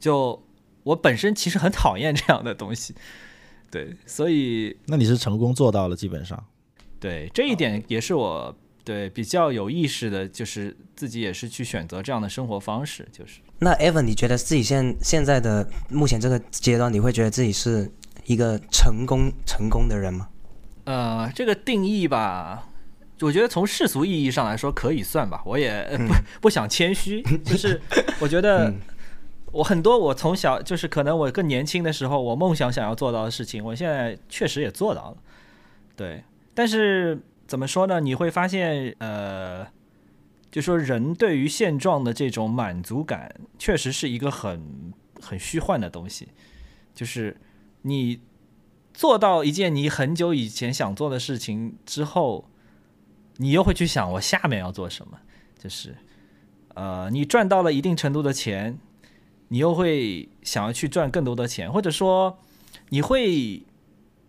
[0.00, 0.42] 就
[0.82, 2.94] 我本身其实很讨厌这样的东西，
[3.70, 6.42] 对，所以那你是成功做到了，基本上。
[6.98, 17.90] 对这一点也是我对比较有意识的，就是自己也是去选择这样的生活方式，就是那 Evan，你觉得自己现现在的目前这个阶段，你会觉得自己是
[18.24, 20.28] 一个成功成功的人吗？
[20.84, 22.68] 呃，这个定义吧，
[23.20, 27.80] 我觉得从世俗意义上来说可以算吧，我也、呃不不想谦虚，就是
[28.18, 28.80] 我觉得嗯
[29.52, 35.16] 我很多我从小就是可能我更年轻的时候，我梦想想要做到的事情，我现在确实也做到了，
[35.96, 36.22] 对。
[36.54, 38.00] 但是怎么说呢？
[38.00, 39.66] 你会发现，呃，
[40.50, 46.28] 就说人对于现状的这种满足感，确实是一个很很虚幻的东西，
[46.94, 47.36] 就是
[47.82, 48.20] 你
[48.92, 52.44] 做到一件你很久以前想做的事情之后，
[53.36, 55.18] 你又会去想我下面要做什么，
[55.58, 55.96] 就是
[56.74, 58.78] 呃，你赚到了一定程度的钱，
[59.52, 62.38] 你又会想要去赚更多的钱，或者说
[62.90, 63.62] 你会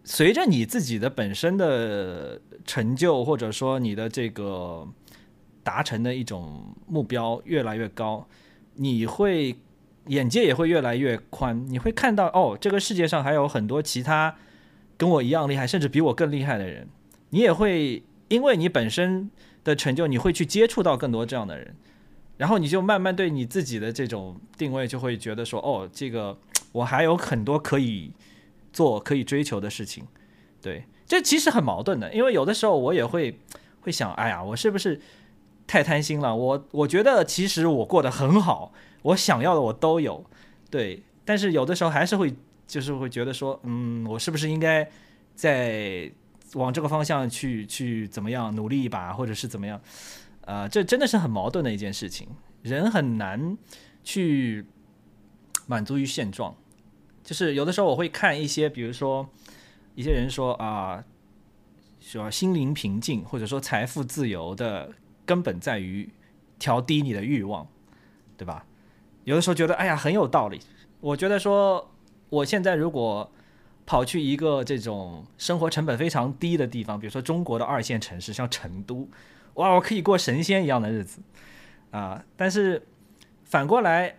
[0.03, 4.87] 随着你自己的本身的成就，或者说你的这个
[5.63, 8.27] 达成的一种目标越来越高，
[8.75, 9.55] 你会
[10.07, 14.35] 眼界也会越来越宽，你会看到哦，这个世界上还有很多其他
[14.97, 16.87] 跟我一样厉害，甚至比我更厉害的人，
[17.29, 19.29] 你也会因为你本身
[19.63, 21.75] 的成就，你会去接触到更多这样的人，
[22.41, 26.35] 然后你就慢慢对你自己的这种定位就会觉得说，哦，这个
[26.71, 28.11] 我还有很多可以
[28.73, 30.03] 做、可以追求的事情。
[30.59, 33.39] 对，这其实很矛盾的，因为有的时候我也会
[33.81, 34.99] 会想，哎呀，我是不是
[35.67, 36.35] 太贪心了？
[36.35, 38.73] 我我觉得其实我过得很好，
[39.03, 40.25] 我想要的我都有，
[40.71, 42.33] 对，但是有的时候还是会
[42.65, 44.89] 就是会觉得说，嗯，我是不是应该
[45.35, 46.11] 在
[46.55, 49.79] 往这个方向去去怎么样努力一把，或者是怎么样？
[50.51, 52.27] 呃，这真的是很矛盾的一件事情，
[52.61, 53.57] 人很难
[54.03, 54.65] 去
[55.65, 56.53] 满足于现状。
[57.23, 59.29] 就是有的时候我会看一些，比如说
[59.95, 61.05] 一些人说啊，
[62.01, 64.91] 说心灵平静或者说财富自由的
[65.25, 66.09] 根本在于
[66.59, 67.65] 调低你的欲望，
[68.35, 68.65] 对吧？
[69.23, 70.59] 有的时候觉得哎呀很有道理。
[70.99, 71.89] 我觉得说
[72.27, 73.31] 我现在如果
[73.85, 79.07] 跑去一个这种生活成本非常低的地方，比如说中国的二线城市，像成都，
[79.55, 81.21] 哇，我可以过神仙一样的日子
[81.91, 82.23] 啊！
[82.37, 82.81] 但是
[83.43, 84.15] 反过来，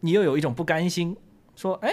[0.00, 1.16] 你又有一种不甘心，
[1.54, 1.92] 说，哎，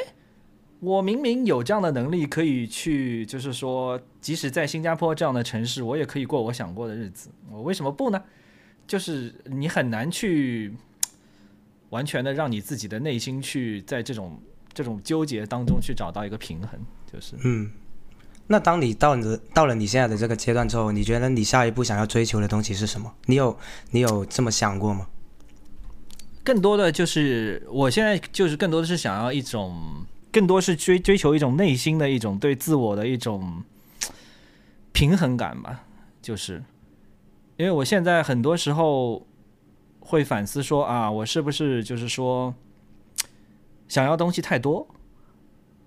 [0.79, 8.21] 我明明有这样的能力，可以去，就是说，即使在新加坡这样的城市，我也可以过我想过的日子，我为什么不呢？
[8.87, 10.73] 就是你很难去
[11.91, 14.41] 完全的让你自己的内心去在这种
[14.73, 16.79] 这种纠结当中去找到一个平衡，
[17.11, 17.35] 就是。
[17.43, 17.69] 嗯，
[18.51, 23.13] 那当你到你的到了你现在的这个阶段之后，你觉得你下一步想要追求的东西是什么？
[23.27, 23.55] 你有
[23.91, 25.05] 你有这么想过吗？
[26.43, 33.63] 更多的就是我现在就是更多的是想要一种，更多是追追求一种内心的一种对自我的一种
[34.93, 35.83] 平衡感吧。
[36.19, 36.63] 就是
[37.55, 39.27] 因为我现在很多时候
[39.99, 42.55] 会反思说啊，我是不是就是说
[43.87, 44.87] 想要东西太多，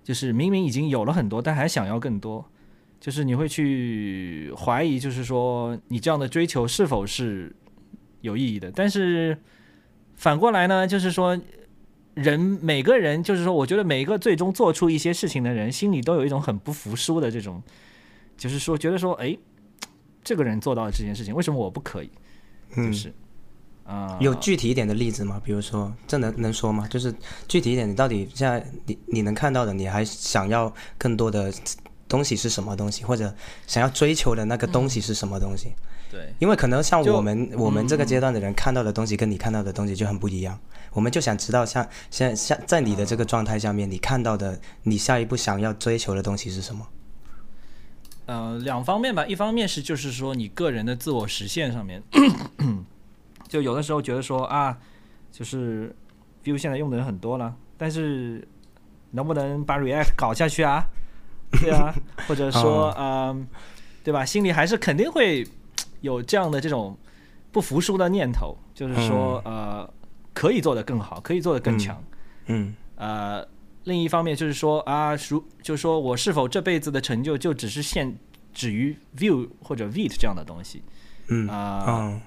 [0.02, 2.44] 就是明明已经有了很多，但还想要更多。
[3.00, 7.54] 就是你会去怀疑，就是说你这样的追求是否是
[8.20, 9.36] 有意义的，但是。
[10.14, 11.36] 反过来呢，就是说，
[12.14, 17.60] 人每个人，就是说，我觉得每一个最终做出一些事情的人，心里都有一种很不服输的这种，
[18.36, 19.36] 就是说，觉得说，哎，
[20.22, 22.06] 这个人做到了这件事情，为什么我不可以？
[22.06, 23.12] 就嗯，是，
[23.84, 25.40] 啊、有具体一点的例子吗？
[25.44, 26.86] 比如说，这能能说吗？
[26.88, 27.14] 就是
[27.48, 31.52] 具体一点，你到底现在你你能看到的，你还想要更多的
[32.08, 33.34] 东西是什么东西，或者
[33.66, 35.72] 想要追求的那个东西是什么东西。
[36.10, 40.58] 对，因为可能像我们我们这个阶段的人看到的东西跟你看到的东西就很不一样，
[40.92, 46.86] 我们就想知道像现在像在你的这个状态下面，你看到的你下一步想要追求的东西是什么？
[48.26, 52.02] 呃，两方面吧，一方面是就是说你个人的自我实现上面，
[53.52, 54.78] 就有的时候觉得说啊，
[55.30, 55.94] 就是
[56.42, 58.48] Vue 现在用的人很多了，但是
[59.10, 60.82] 能不能把 React 搞下去啊？
[61.60, 61.92] 对啊，
[62.26, 63.46] 或者说嗯、
[64.02, 64.24] 对吧？
[64.24, 65.46] 心里还是肯定会
[66.00, 66.96] 有这样的这种
[67.50, 69.86] 不服输的念头，就是说、呃，
[70.32, 72.02] 可以做得更好，可以做得更强。
[72.46, 73.46] 嗯呃，
[73.84, 78.16] 另一方面就是说啊，如就是说我是否这辈子的成就就只是限
[78.54, 80.82] 止于 Vue 或者 Vite 这样的东西
[81.28, 82.20] 嗯啊、嗯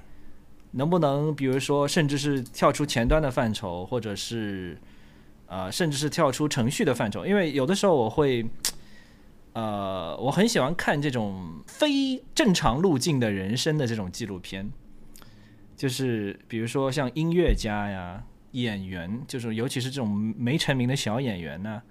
[0.76, 4.78] 能不能比如说甚至是跳出前端的范畴，或者是
[5.47, 7.26] 呃，甚至是跳出程序的范畴？
[7.26, 8.45] 因为有的时候我会。
[9.57, 14.69] 呃，我很喜欢看这种非正常路径的人生的这种纪录片，
[15.78, 18.21] 就是比如说像音乐家呀、
[18.51, 21.82] 演员，就是尤其是这种没成名的小演员呢，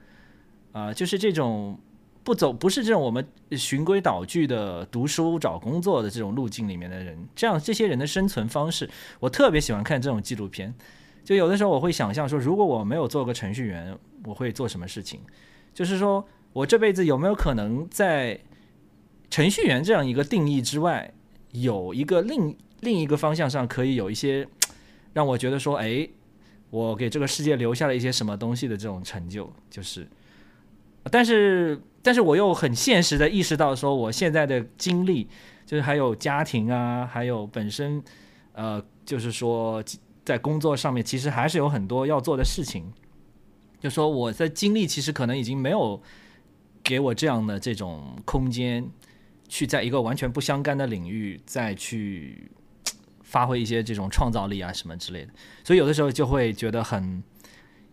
[0.72, 1.80] 啊、就是这种
[2.25, 8.89] 不走不是这种我们循规蹈矩的读书找工作的这种路径里面的人，这样这些人的生存方式，
[9.20, 10.75] 我特别喜欢看这种纪录片。
[11.22, 15.20] 就有的时候我会想象说，如果我没有做个程序员，我会做什么事情？
[15.72, 18.41] 就是说我这辈子有没有可能在
[19.31, 21.12] 程序员这样一个定义之外，
[21.53, 24.47] 有一个另另一个方向上可以有一些
[25.12, 26.09] 让我觉得说，哎，
[26.70, 30.07] 我给这个世界留下了一些什么东西的这种成就，就是，
[31.11, 35.27] 但是但是我又很现实的意识到说，我现在的经历，
[35.65, 38.03] 就是还有家庭啊，还有本身，
[38.53, 39.83] 呃，就是说
[40.23, 42.93] 在工作上面，其实还是有很多要做的事情。
[43.81, 45.99] 就说我的精力其实可能已经没有
[46.83, 48.87] 给我这样的这种空间，
[49.49, 52.51] 去在一个完全不相干的领域再去
[53.23, 55.33] 发挥一些这种创造力啊什么之类的，
[55.65, 57.23] 所以有的时候就会觉得很，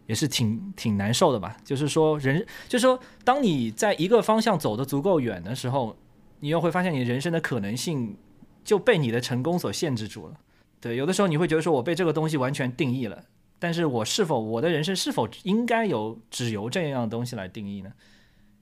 [0.08, 1.56] 也是挺挺难受的吧。
[1.64, 5.97] 就是说人，就是说当你在一个方向走得足够远的时候，
[6.39, 8.18] 你又会发现你人生的可能性
[8.64, 10.39] 就被你的成功所限制住了。
[10.80, 13.24] 对，有的时候你会觉得说我被这个东西完全定义了。
[13.60, 17.93] 但是我是否我的人生是否应该由只由这样东西来定义呢？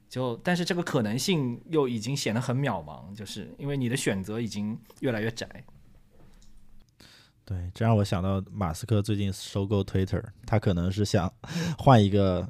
[0.10, 5.48] 就但是这个可能性又已经显得很渺茫，就是因为你的选择已经越来越窄。
[7.50, 11.34] 对，这让我想到马斯克最近收购 Twitter，他可能是想
[11.80, 12.48] 换一个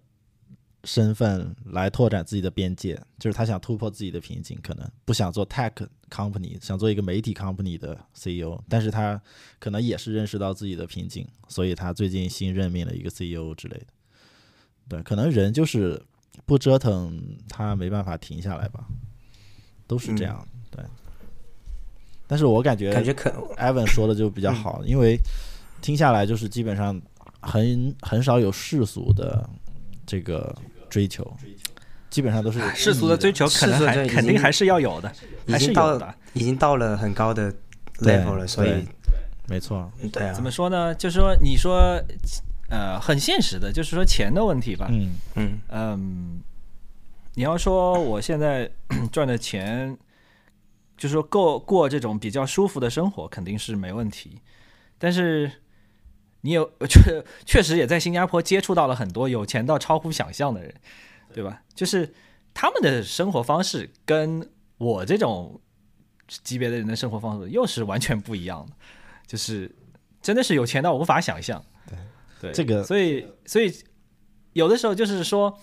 [0.84, 5.72] 身份来拓展自己的边界，就是他想突破自己的瓶颈，可能不想做 tech
[6.10, 9.22] company，想做一个媒体 company 的 CEO，但是他
[9.58, 13.86] 可能也是认识到自己的瓶颈，所以他最近新任命了一个 CEO 之类的。
[14.90, 16.02] 对，可能人就是
[16.46, 18.86] 不折腾，他没办法停下来吧，
[19.88, 20.46] 都是这样。
[20.70, 20.84] 对，
[22.30, 25.18] 但是我感觉感觉可 Evan 说的就比较好，因为
[25.82, 27.02] 听下来就是基本上
[27.40, 29.50] 很很少有世俗的
[30.06, 30.56] 这个
[30.92, 31.26] 追求，
[32.12, 35.12] 基本上都是啊世俗的追求可能还肯定还是要有的，
[35.48, 36.16] 还是已经到有的。
[36.34, 37.52] 已经到了很高的
[38.02, 38.86] level 了，所以
[39.48, 40.94] 没错，对啊怎，么说呢？
[40.94, 42.00] 就是说，你说，
[42.70, 44.88] 呃，很现实的，就是说钱的问题吧。
[44.92, 46.42] 嗯嗯嗯，
[47.34, 48.70] 你要说我现在
[49.12, 49.98] 赚的钱，
[51.00, 54.42] 就是说够过这种比较舒服的生活，肯定是没问题。
[55.00, 55.50] 但是
[56.42, 60.76] 你有 确确实也在新加坡接触到了很多有钱到超乎想象的人，
[61.34, 61.64] 对吧？
[61.74, 62.14] 就是
[62.54, 64.48] 他们的生活方式跟
[64.78, 65.60] 我这种
[66.28, 68.74] 级别的人的生活方式又是完全不一样的，
[69.26, 69.74] 就是
[70.22, 71.64] 真的是有钱到无法想象。
[72.42, 73.74] 对这个所以所以
[74.54, 75.58] 有的时候就是说，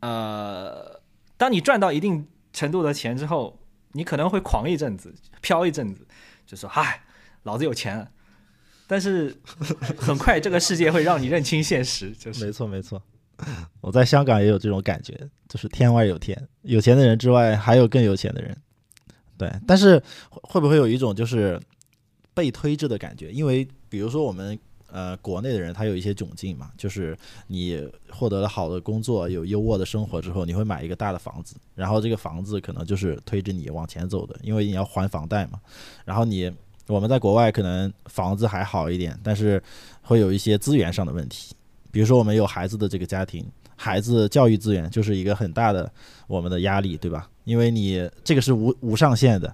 [0.00, 1.00] 呃，
[1.36, 3.58] 当你赚到一定程度的钱之后，
[3.92, 6.06] 你可能会狂一阵子，飘一阵子，
[6.46, 7.02] 就说嗨，
[7.44, 8.10] 老子有钱了。
[8.86, 9.34] 但是
[9.96, 13.02] 很快这个世界会让你认清现实，就是没错没错。
[13.80, 15.18] 我在香港也有这种感觉，
[15.48, 18.56] 就是天外有天，有钱的人之外还有更有钱的人。
[19.38, 21.58] 对，但是会不会有一种就是
[22.34, 23.32] 被推着的感觉？
[23.32, 24.56] 因为比如说我们
[24.92, 27.16] 呃国内的人，他有一些窘境嘛，就是
[27.48, 35.58] 你获得了好的工作，有优渥的生活之后，你会买一个大的房子，然后这个房子可能就是推着你往前走的，因为你要还房贷嘛。
[36.04, 36.52] 然后你
[36.86, 39.60] 我们在国外可能房子还好一点，但是
[40.02, 41.54] 会有一些资源上的问题，
[41.90, 43.44] 比如说我们有孩子的这个家庭，
[43.76, 45.90] 孩子教育资源就是一个很大的
[46.26, 47.28] 我们的压力，对吧？
[47.44, 49.52] 因为你这个是无无上限的，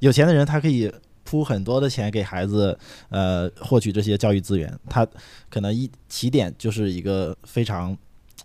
[0.00, 0.92] 有钱的人他可以
[1.30, 2.76] 铺很多的钱给孩子，
[3.08, 5.06] 呃，获取这些教育资源，他
[5.48, 7.96] 可能一起点就是一个非常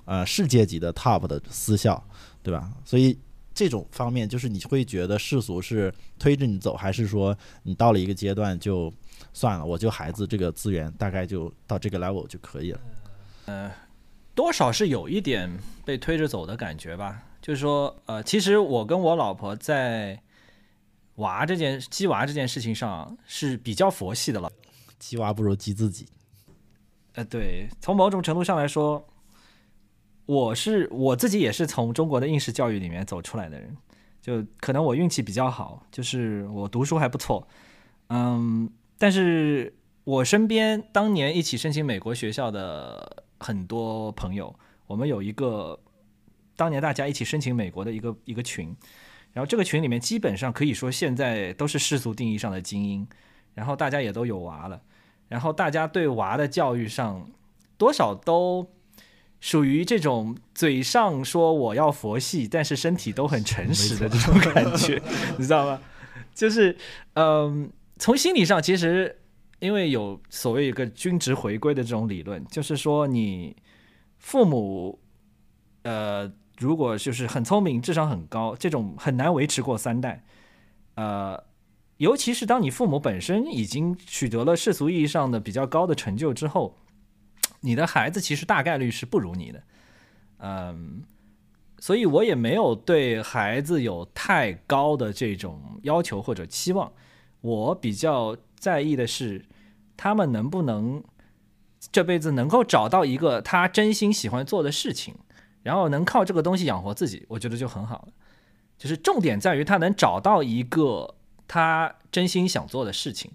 [0.06, 2.00] 呃世界级的 top 的私校，
[2.44, 2.72] 对吧？
[2.86, 3.18] 所以
[3.56, 8.94] 这种方面，就是你会觉得世俗是推着你走，还是说你到了一个阶段就
[9.34, 12.80] 算了，我就孩子这个资源大概就到这个 level 就可以了？
[13.48, 13.72] 呃，
[14.36, 15.52] 多少是有一点
[15.84, 17.24] 被推着走的感觉吧。
[17.42, 20.20] 就是说，呃，其实我跟我老婆在
[21.16, 24.52] 娃这件鸡娃这件事情上是比较佛系的了。
[24.98, 26.08] 鸡娃不如鸡自己。
[27.14, 29.08] 呃，对，从某种程度上来说，
[30.26, 33.78] 我是我自己也是从中国的应试教育里面走出来的人，
[34.22, 37.48] 就可能我运气比较好，就是我读书还不错，
[38.10, 44.54] 嗯，但是我身边当年一起申请美国学校的很多朋友，
[44.88, 45.80] 我们有一个
[46.58, 48.76] 当年大家一起申请美国的一个一个群，
[49.36, 53.08] 然后这个群里面基本上可以说现在都是世俗定义上的精英，
[53.54, 54.82] 然后大家也都有娃了，
[55.28, 57.30] 然后大家对娃的教育上
[57.78, 58.68] 多少都。
[59.42, 65.00] 属于这种嘴上说我要佛系，但是身体都很诚实的这种感觉，
[65.38, 65.80] 你知道吗？
[66.34, 66.76] 就是，
[67.14, 69.20] 嗯，从心理上，其实
[69.60, 73.56] 因为有所谓一个均值回归的这种理论，就是说你
[74.18, 74.98] 父母，
[75.84, 80.24] 呃，如果就是很聪明、智商很高，这种很难维持过三代，
[80.96, 81.44] 呃，
[81.98, 86.78] 尤其是当你父母本身已经取得了世俗意义上的比较高的成就之后。
[87.62, 89.64] 你的孩子其实大概率是不如你的，
[90.38, 91.02] 嗯，
[91.80, 96.92] 所以我也没有对孩子有太高的这种要求或者期望。
[97.42, 99.44] 我比较在意的是，
[99.98, 101.04] 他们能不能
[101.92, 105.16] 这辈子能够找到一个他真心喜欢做的事情，
[105.66, 108.14] 然后能靠这个东西养活自己，我觉得就很好了。
[108.78, 111.16] 就是重点在于他能找到一个
[111.48, 113.32] 他真心想做的事情。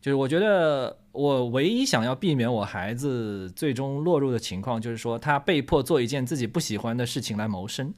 [0.00, 0.98] 就是我觉得。
[1.12, 7.92] 我唯一想要避免我孩子最终落入的情况，就是说他被迫做一件自己不喜欢的事情来谋生，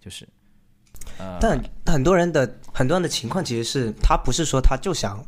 [0.00, 0.28] 就是，
[1.40, 1.56] 但
[1.86, 5.24] 很多人的很多人的情况其实是他不是说他就想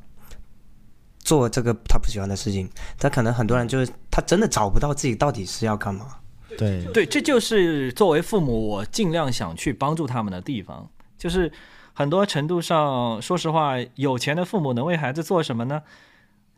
[1.21, 6.19] 做这个他不喜欢的事情，他可能很多人就是他真的找不到自己到底是要干嘛。
[6.59, 11.51] 对对，这就是作为父母我尽量想去帮助他们的地方，就是
[11.95, 15.83] 很多程度上，说实话，有钱的父母能为孩子做什么呢？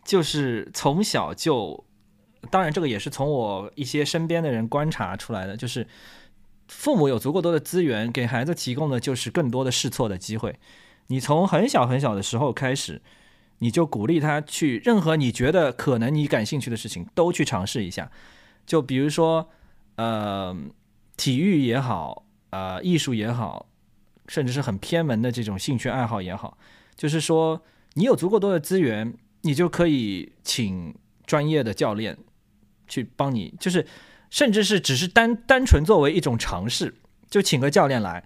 [0.03, 1.85] 就是从小就，
[2.51, 5.87] 当然这个也是从我一些身边的人观察出来的，就是
[6.69, 10.59] 父母有足够多的资源，给孩子提供的就是更多的试错的机会。
[11.09, 13.03] 你从很小很小的时候开始，
[13.59, 18.11] 你就鼓励他去任何你觉得可能你感兴趣的事情都去尝试一下。
[18.65, 19.51] 就比如说，
[20.01, 20.57] 呃，
[21.17, 23.67] 体育也好，呃，艺术也好，
[24.29, 26.57] 甚至是很偏门的这种兴趣爱好也好，
[26.97, 27.63] 就是说
[27.95, 29.15] 你有足够多的资源。
[29.43, 30.95] 你就可以请
[31.25, 32.19] 专业的教练
[32.87, 33.87] 去帮你，就是
[34.29, 36.95] 甚至是只是单单纯作为一种尝试，
[37.31, 38.23] 就请个教练来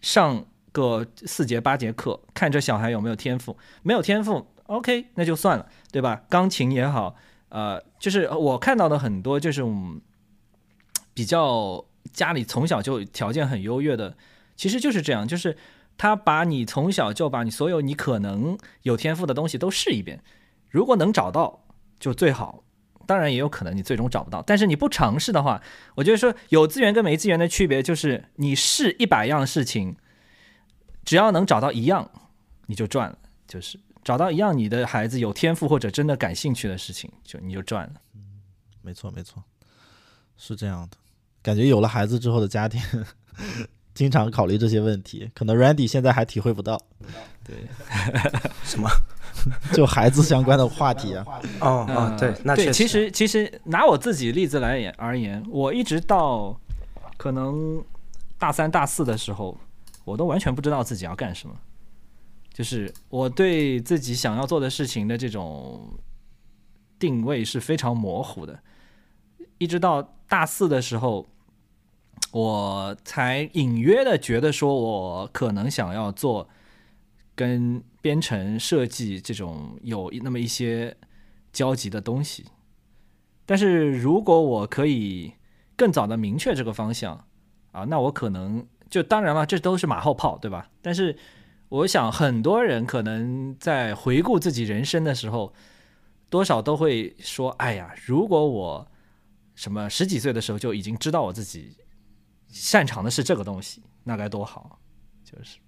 [0.00, 3.56] 上个四节八节课，看这小孩有没有天赋。
[3.84, 6.22] 没有天赋，OK，那就算了，对吧？
[6.28, 7.14] 钢琴也好，
[7.50, 9.62] 呃，就是我看到的很多就是
[11.18, 14.16] 比较家里从小就条件很优越的，
[14.54, 15.58] 其实就是这样，就是
[15.96, 20.22] 他把你从小就把你所有你可能有天赋的东西都试一遍。
[20.68, 21.64] 如果能找到
[21.98, 22.62] 就最好，
[23.04, 24.40] 当然也有可能你最终找不到。
[24.42, 25.60] 但是你不尝试的话，
[25.96, 29.96] 我觉得说有资源跟没资源的区别就是你试一百样事情，
[31.04, 32.08] 只要能找到一样，
[32.66, 33.18] 你就赚了。
[33.48, 37.94] 就是找到一样你的孩子有天赋或者真的感兴趣的事情，就你就赚了。
[38.82, 39.42] 没错没错，
[40.36, 40.96] 是这样的。
[41.48, 42.78] 感觉有了孩子之后的家庭，
[43.94, 46.78] 经常考虑这些问题，可能 Randy 现在还体会不到。
[47.42, 47.56] 对，
[48.62, 48.86] 什么？
[49.72, 51.24] 就孩子相关的话题啊，
[51.60, 56.54] 哦哦，对，那对，其实其实拿我自己例子来言而言，我一直到
[57.16, 57.82] 可能
[58.36, 59.56] 大三大四的时候，
[60.04, 61.54] 我都完全不知道自己要干什么，
[62.52, 65.98] 就是我对自己想要做的事情的这种
[66.98, 68.58] 定位是非常模糊的，
[69.56, 71.26] 一直到大四的时候，
[72.30, 76.48] 我才隐约的觉得说我可能想要做
[77.34, 77.82] 跟。
[78.00, 80.96] 编程设计这种有那么一些
[81.52, 82.46] 交集的东西，
[83.44, 85.32] 但是如果我可以
[85.76, 87.26] 更早的明确这个方向
[87.72, 90.70] 啊，那我可能就当然了，这都是马后炮，对吧？
[90.80, 91.18] 但是
[91.68, 95.52] 我想很多人可能在回顾自己人生的时候，
[96.30, 98.88] 多少都会说：“哎呀，如果我
[99.56, 101.76] 什么十几岁的时候就已经知道我自己
[102.48, 104.78] 擅长的是这个东西，那该多好！”
[105.24, 105.58] 就是，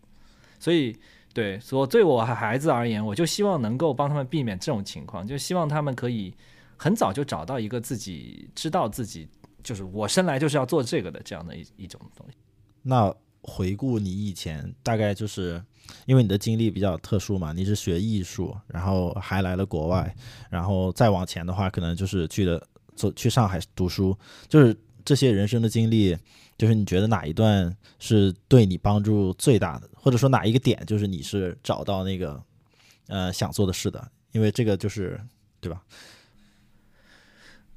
[0.58, 0.98] 所以。
[1.32, 6.34] 对，所对我和孩子而言，我就希望能够帮他们避免这种情况，就希望他们可以
[6.76, 9.28] 很早就找到一个自己知道自己
[9.62, 12.36] 就是我生来就是要做这个的这样的一一种东西。
[12.82, 15.62] 那回顾你以前，大概就是
[16.04, 20.12] 因为你的经历比较特殊嘛，你是学艺术，然后还来了国外，
[20.50, 22.60] 然后再往前的话，可能就是去了
[22.96, 24.18] 做去上海读书，
[24.48, 26.18] 就是这些人生的经历，
[26.60, 32.38] 就是你觉得哪一段是对你帮助最大的，或者说哪一个点就是你是找到那个
[33.06, 35.18] 呃想做的事的，因为这个就是
[35.58, 35.82] 对吧？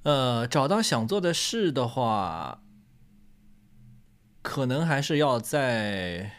[0.01, 2.61] 呃，找到想做的事的话，
[4.41, 6.29] 可能还是要在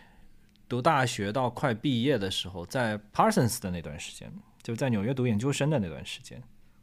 [0.68, 4.30] 读大学到快毕业的时候，在 Parsons 的那段时间，
[4.62, 6.42] 就在纽约读研究生的那段时间。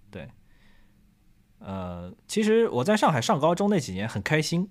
[0.10, 0.28] 对，
[1.60, 4.68] 呃，其实我在上海上高中那几年很开心，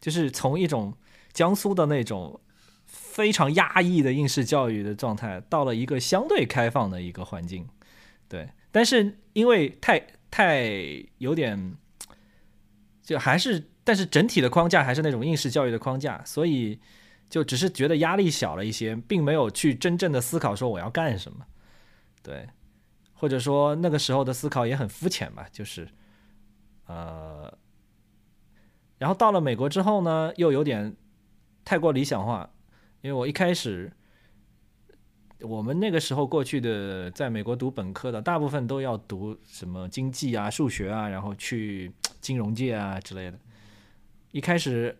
[0.00, 0.94] 就是从一种
[1.32, 2.40] 江苏的那种
[2.84, 7.68] 非常压抑的应试教育的状态，到了一个相对开放的一个环境。
[8.28, 10.70] 对，但是因为太太
[11.18, 11.76] 有点，
[13.02, 16.80] 就还是，但是整体的框架还是那种应试教育的框架，所以
[17.30, 21.46] 就只是觉得压力小了一些，并没有去真正的思考说我要干什么，
[22.22, 22.48] 对，
[23.12, 25.88] 或者说那个时候的思考也很肤浅吧，就是，
[26.86, 27.52] 呃，
[28.98, 30.96] 然后到了美国之后呢，又有点
[31.64, 32.50] 太过理想化，
[33.02, 33.92] 因为我一开始。
[35.42, 41.92] 我们那个时候过去的，在美国读本科的，大部分都要读什么经济啊、数学啊，然后去
[42.22, 43.38] 金融界啊之类的。
[44.32, 44.98] 一开始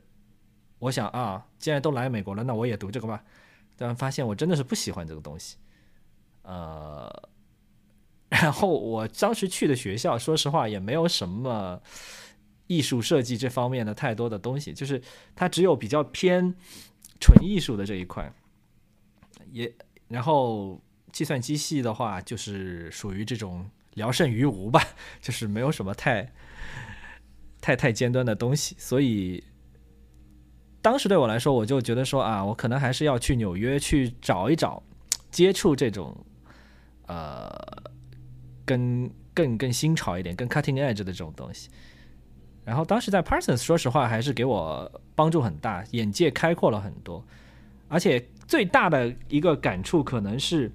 [0.78, 3.24] 我想啊，既然都来美国了，那我也读这个吧。
[3.76, 5.56] 但发现我真的是不喜欢这个东西。
[6.42, 7.10] 呃，
[8.28, 11.80] 然后我当时去的学校，说实话也没有什么
[12.66, 15.00] 艺术设计这方面的太多的东西，就是
[15.34, 16.54] 它只有比较偏
[17.20, 18.32] 纯艺术的这一块，
[19.52, 19.72] 也。
[20.08, 24.80] 然后计算机系的话，就是属于这种聊胜于无吧，
[25.20, 26.32] 就是没有什么太
[27.60, 28.76] 太太尖端的东西。
[28.78, 29.42] 所以
[30.80, 34.80] 当时对我来说，我就觉得说啊，我可能还是要去纽约去找一找，
[35.32, 36.16] 接触这种
[37.08, 37.50] 呃，
[38.64, 41.68] 更更更新潮一点、更 cutting edge 的这种东西。
[42.66, 47.24] 然后当时在 Parsons，说实话还是给我帮助很大，眼界开阔了很多，
[47.88, 48.22] 而且。
[48.48, 50.70] 最大的一个感触可能是，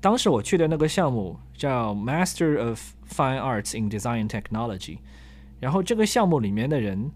[0.00, 4.96] 当时我去的那个项目叫 Master of Fine Arts in Design Technology，
[5.60, 7.10] 然后这个项目里面的人，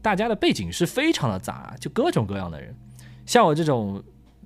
[0.00, 2.74] 大家的背景是非常的杂，就各种各样的人，
[3.26, 4.02] 像我这种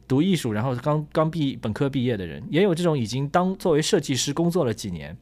[0.09, 5.17] 读艺术，然后刚刚毕本科毕业的人，也有这种已经当作为设计师工作了几年，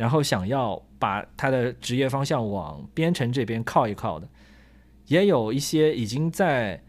[0.00, 4.26] 然后想要把他的职业方向往编程这边靠一靠的，
[5.06, 6.82] 也有一些已经在。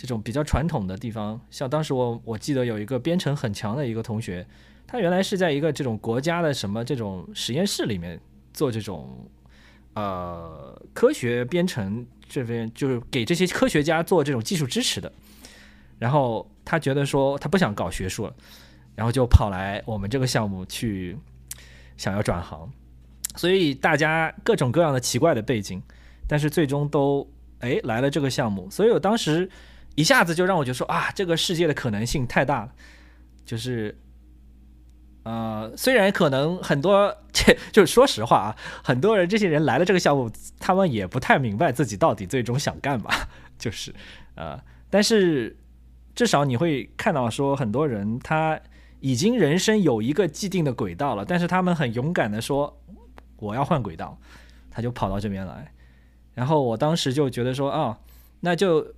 [0.00, 4.46] 这种比较传统的地方，像当时我我记得有一个编程很强的一个同学，
[4.86, 8.16] 他原来是在一个这种国家的什么这种实验室里面
[8.54, 9.28] 做这种
[9.94, 15.12] 呃科学编程这边，就是给这些科学家做这种技术支持的。
[15.98, 18.32] 然后他觉得说他不想搞学术了，
[18.94, 21.18] 然后就跑来我们这个项目去
[21.98, 22.72] 想要转行。
[23.36, 25.82] 所以大家各种各样的奇怪的背景，
[26.26, 28.70] 但是最终都哎来了这个项目。
[28.70, 29.50] 所以我当时。
[29.94, 32.72] 一下子就让我觉得说啊，这个世界的可能性太大了，
[33.44, 33.98] 就是，
[35.24, 40.30] 呃，虽然可能很多， 这就是说实话啊，很多人这些人来了这个项目，
[40.60, 43.10] 他们也不太明白自己到底最终想干嘛，
[43.58, 43.92] 就是，
[44.36, 44.56] 呃，
[44.88, 45.56] 但是
[46.14, 48.60] 至少你会看到说，很多人他
[49.00, 52.80] 已经人生有一个既定的轨道了，但是他们很勇敢的说
[53.36, 54.18] 我要换轨道，
[54.70, 55.72] 他就跑到这边来，
[56.34, 57.98] 然后我当时就觉得说啊，
[58.40, 58.94] 那就。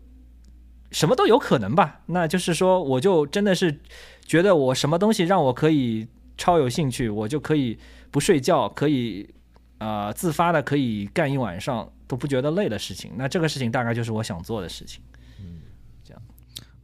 [0.92, 3.78] 什么都有可能吧，那就是说，我就真的是
[4.26, 7.78] 觉得我什么东西让我可以超有兴趣，我就可以
[8.10, 9.32] 不睡觉，可以
[9.78, 13.12] 啊自发的可以干一晚上都不觉得累的事情。
[13.14, 15.00] 那这个事情大概就是我想做的事情。
[15.38, 15.60] 嗯，
[16.02, 16.20] 这样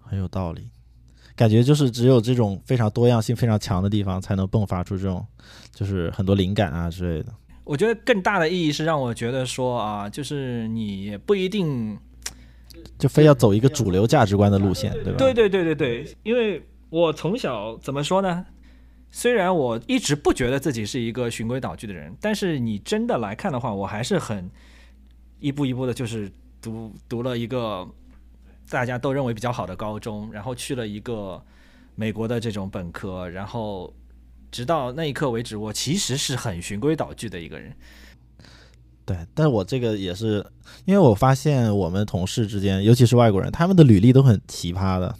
[0.01, 0.71] 很有道理，
[1.37, 5.25] 感觉就是只有这种非常多样性非常强的地方，才能迸发出这种
[5.73, 7.33] 就是很多灵感啊之类的。
[7.63, 11.97] 我觉得更大的意义是让我觉得说啊，就是你不一定。
[12.99, 15.19] 就非要走一个主流价值观的路线，对吧？
[15.19, 18.45] 对对对对对，因为我从小怎么说呢？
[19.11, 24.51] 虽然我一直不觉得自己是一个循规蹈矩的人，但是你真的来看的话，我还是很
[25.41, 26.31] 一步一步的，就是
[26.61, 27.89] 读读了一个
[28.69, 31.43] 大家都认为比较好的高中，然后去了一个
[31.95, 33.93] 美国的这种本科，然后
[34.51, 37.73] 直到那一刻为止，我其实是很循规蹈矩的一个人。
[39.05, 40.45] 对，但我这个也是，
[40.85, 45.15] 因为我发现我们同事之间，尤其是外国人，他们的履历都很奇葩的。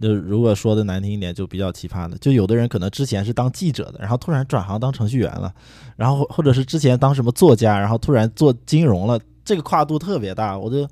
[0.00, 2.16] 就如果说的难听一点，就比较奇葩的。
[2.18, 5.52] 就有的人可能之前是当记者的，然后突然转行当程序员了，
[5.96, 10.56] 然后或者是之前当什么作家，然后突然做金融了，这个跨度特别大。
[10.56, 10.88] 我就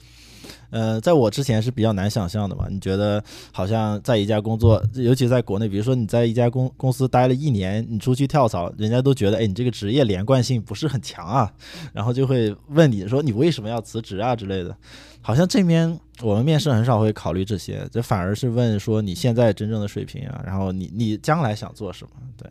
[0.70, 2.66] 呃，在我之前是比较难想象的嘛。
[2.70, 11.52] 你觉得好像在一家工作，尤其在国内，比如说你在一家公公司待了一年，你出去跳槽，人家都觉得，哎，你这个职业连贯性不是很强啊，
[11.92, 14.76] 然后就会问你说你为什么要辞职啊之类的。
[15.20, 22.10] 好像这边我们面试很少会考虑这些，这反而是问说你现在真正的水平啊，然后你你将来想做什么？
[22.36, 22.50] 对，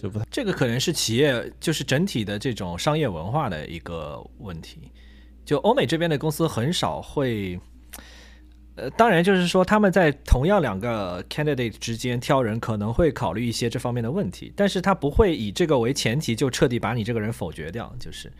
[0.00, 4.90] 就不太这个可能是企业就是整体的这种商业文化的一个问题。
[5.46, 7.58] 就欧美这边的公司很少会，
[8.74, 18.30] 呃，当然就是说他们在同样两个 candidate 之间挑人，可能会考虑一些这方面的问题，但是他不会以这个为前提就彻底把你这个人否决掉，就是，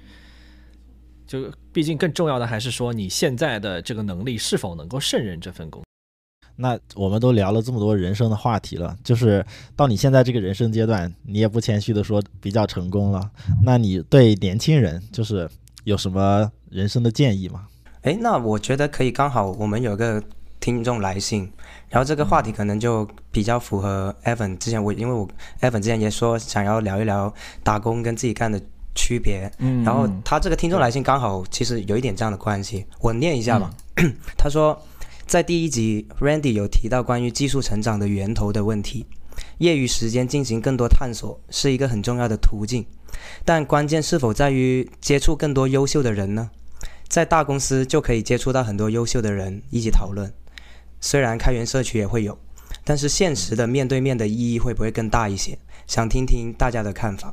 [1.28, 5.84] 就毕竟更重要的还是说你现在的这个能力是否能够胜任这份工。
[6.56, 9.44] 那我们都聊了这么多人生的话题了，就是
[9.76, 13.30] 到你现在这个人生阶段，你也不谦虚的说比较成功了，
[13.62, 15.48] 那你对年轻人就是
[15.86, 16.50] 有什么？
[16.68, 17.68] 人生的建议吗？
[18.02, 20.20] 哎，那我觉得可以，刚好我们有个
[20.58, 21.48] 听众来信，
[21.88, 25.28] 然后这个话题可能就比较符合 Evan 之前我，因为我
[25.60, 27.32] Evan 之前也说想要聊一聊
[27.62, 28.60] 打工跟自己干的
[28.96, 33.70] 区别，嗯，然后他这个听众来信刚好其实有一点这样的关系，我念一下吧。
[34.36, 34.76] 他说，
[35.24, 39.06] 在第一集 Randy 有提到关于技术成长的源头的问题，
[39.58, 42.84] 业余时间进行更多探索是一个很重要的途径，
[43.44, 46.50] 但关键是否在于接触更多优秀的人呢？
[47.08, 50.32] 在大公司就可以接触到很多优秀的人一起讨论，
[51.00, 52.36] 虽然开源社区也会有，
[52.84, 55.56] 但是现实的面对面的意义会不会更大一些？
[55.86, 57.32] 想听听大家的看法。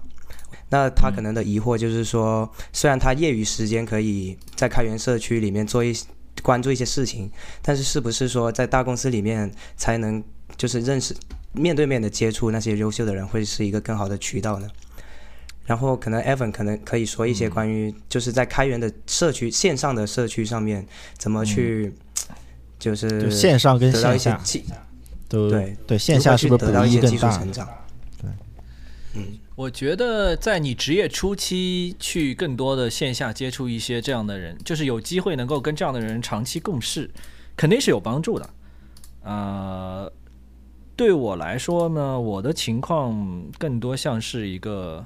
[0.69, 5.95] 那他可能的疑惑就是说，虽然他业余时间可以在开源社区里面做一
[6.41, 7.31] 关注一些事情，
[7.61, 10.23] 但是是不是说在大公司里面才能
[10.55, 11.15] 就是认识
[11.51, 14.67] 面对面的接触那些优秀的人，会是一个更好的渠道呢？
[15.65, 20.85] 然后可能 Evan 可能可以说一些关于就是在开源的社区线上的社区上面
[21.17, 21.93] 怎么去，
[22.77, 24.37] 就是线上跟线下
[25.29, 27.65] 都对对线下是不是得到一些技术成长？
[28.21, 28.29] 对，
[29.13, 29.23] 嗯，
[29.55, 37.09] 我觉得在你职业初期去更多的线下接触一些这样的人，就是有机会能够跟这样的人长期共事，
[37.55, 38.49] 肯定是有帮助的。
[39.23, 40.11] 呃，
[40.97, 45.05] 对我来说呢，我的情况更多像是一个。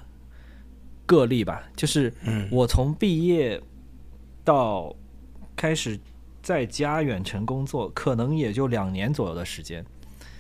[1.08, 2.14] 个例吧，就是
[2.52, 3.60] 我从毕业
[4.44, 4.96] 到
[5.56, 6.00] 开始
[6.44, 9.84] 在家远程工作，可能也就两年左右的时间。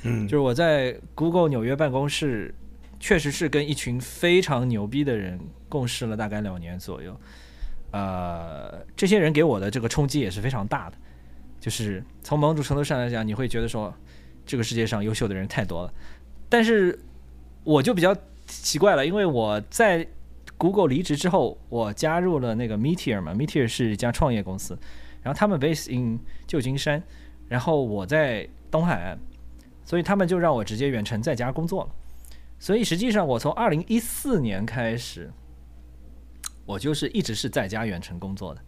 [0.03, 2.53] 嗯，就是我在 Google 纽约办公室，
[2.99, 7.19] 确实是跟一群非常牛逼的人共事了大概两年左右。
[7.91, 10.97] 呃，这些人给我的这个冲击也是非常大的，
[11.59, 13.93] 就是从某种程度上来讲，你会觉得说
[14.45, 15.93] 这个世界上优秀的人太多了。
[16.47, 16.97] 但是
[17.63, 18.15] 我就比较
[18.45, 20.07] 奇怪了，因为我在
[20.57, 24.77] Google 离职之后，我加入了那个 Meteor 嘛，Meteor 是一家创业公司，
[25.21, 27.03] 然后他们 base in 旧金山，
[27.47, 29.19] 然后我在东海岸，
[29.85, 31.89] 所以他们就让我直接远程在家工作了。
[32.57, 35.31] 所以实际上我从二零一四年开始，
[36.65, 38.61] 我就是一直是在家远程工作的，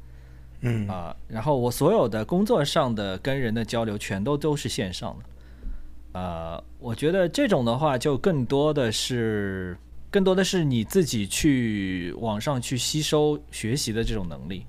[0.62, 9.76] 嗯啊，然后我所有的工作上的跟人的交流全都都是线上的，呃，我觉得这种的话就更多的是。
[10.12, 14.66] 更多的是你自己去网上去吸收学习的这种能力，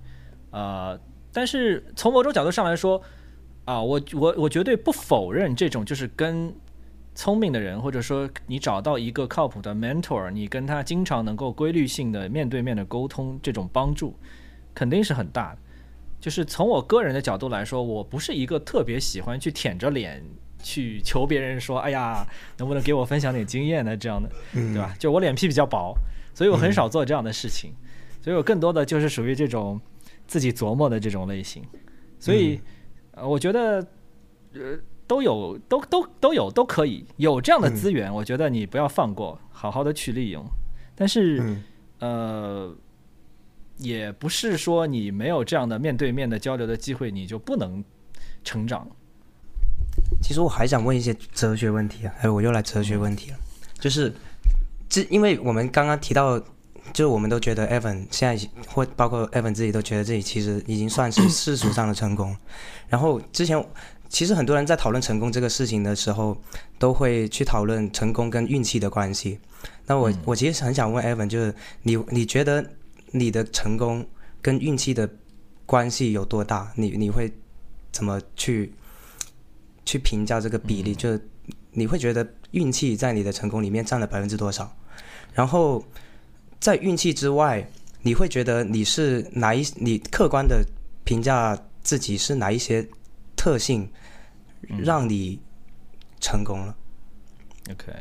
[0.51, 1.01] 呃，
[1.33, 3.01] 但是从某种角度上来说，
[3.65, 6.55] 啊，我我我绝对不否认这种就是跟
[7.15, 14.15] 聪明的人，或者说你找到一个靠谱的 mentor，你跟他经常能够规律性的面对面的沟通，这种帮助
[14.75, 15.59] 肯定是很大的。
[16.21, 20.23] 就是从我个人的角度来说，我不是一个特别喜欢去舔着脸。
[20.63, 22.27] 去求别人说：“哎呀，
[22.59, 24.95] 能不能给我分享点经验呢？”这样的，对吧？
[24.99, 25.95] 就我脸皮比较薄，
[26.35, 27.73] 所以我很少做这样的事情。
[28.23, 29.81] 所以我更多的就是属于这种
[30.27, 31.63] 自己琢磨的这种类型。
[32.19, 32.61] 所以，
[33.13, 33.87] 呃，我觉得，
[34.53, 38.13] 呃，都有，都都都有，都可以有这样的资源。
[38.13, 40.45] 我觉得你不要放过，好好的去利用。
[40.95, 41.57] 但是，
[41.99, 42.77] 呃，
[43.79, 47.83] 也不是说你没有这样的面对面的交流的机会，你就不能
[48.45, 48.87] 成长。
[50.23, 53.37] 其实我还想问一些哲学问题啊，哎，我又来哲学问题了，
[53.79, 54.15] 就是，
[54.89, 56.39] 这因为我们刚刚提到，
[56.93, 62.37] 就是我们都觉得 Evan 现在或包括 Evan 自己都觉得自己其实已经算是世俗上的成功，
[62.89, 63.65] 然后之前
[64.09, 66.37] 其实很多人在讨论成功这个事情的时候，
[66.79, 69.39] 都会去讨论成功跟运气的关系。
[69.87, 72.65] 那我我其实很想问 Evan，就是你你觉得
[73.13, 74.07] 你的成功
[74.43, 75.09] 跟运气的
[75.65, 76.71] 关系有多大？
[76.77, 77.33] 你你会
[77.91, 78.73] 怎么去？
[79.91, 81.21] 去评价这个比例，就是
[81.73, 84.73] 你会觉得运气在你的成功里面占了百分之多少？
[85.35, 85.85] 然后
[86.61, 87.69] 在运气之外，
[88.03, 89.67] 你会觉得你是哪一？
[89.75, 90.65] 你客观的
[91.03, 92.89] 评价自己是哪一些
[93.35, 93.91] 特性
[94.69, 95.41] 嗯让你
[96.21, 96.77] 成功了。
[97.73, 97.93] OK，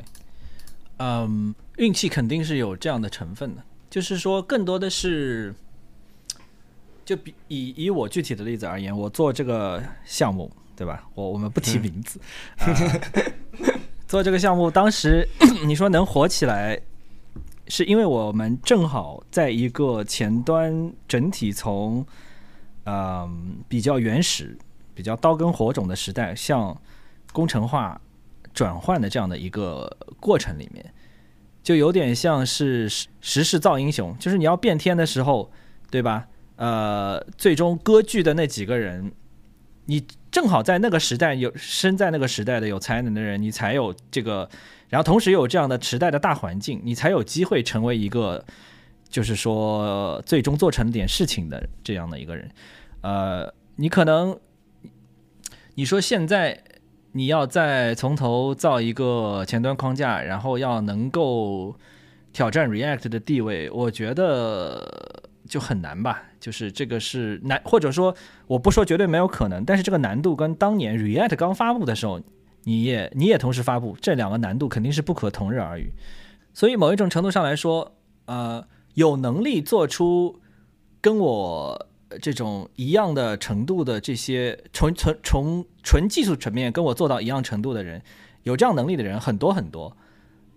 [0.98, 5.56] 嗯，运气肯定是有这样的成分的，就是说更多的是，
[7.04, 11.04] 就比以以我具体的例子而言，我做这个项目，对吧？
[11.14, 12.22] 我我们不提嗯名字，
[12.58, 12.66] 啊
[14.08, 15.28] 做这个项目，当时
[15.66, 16.80] 你说能火起来，
[17.68, 22.06] 是因为我们正好在一个前端整体从
[22.86, 24.58] 嗯比较原始、
[24.96, 26.76] 比较刀耕火种的时代，向
[27.34, 28.00] 工程化
[28.54, 30.94] 转换的这样的一个过程里面，
[31.62, 35.52] 就有点像是时时势造英雄，就是你要变天的时候，
[35.92, 36.26] 对吧？
[36.56, 39.12] 呃，最终割据的那几个人，
[39.90, 44.48] 你正好在那个时代有生在那个时代的有才能的人，你才有这个，
[44.88, 48.46] 然后同时有这样的时代的大环境，你才有机会成为一个，
[49.10, 52.48] 就是说最终做成点事情的这样的一个人。
[53.02, 54.40] 呃，你可能
[55.74, 56.64] 你说现在
[57.14, 61.76] 你要再从头造一个前端框架，然后要能够
[62.32, 66.29] 挑战 React 的地位，我觉得就很难吧。
[66.40, 68.16] 就是这个是难，或者说
[68.48, 72.22] 我不说绝对没有可能，但是这个难度跟当年 React 刚发布的时候，
[72.64, 75.92] 你也你也同时发布，这两个难度肯定是不可同日而语。
[76.54, 78.66] 所以某一种程度上来说，呃，
[78.96, 80.40] 有能力做出
[81.02, 81.88] 跟我
[82.22, 88.02] 这种一样的程度的这些纯纯从纯技术层面跟我做到一样程度的人，
[88.44, 89.96] 有这样能力的人很多很多，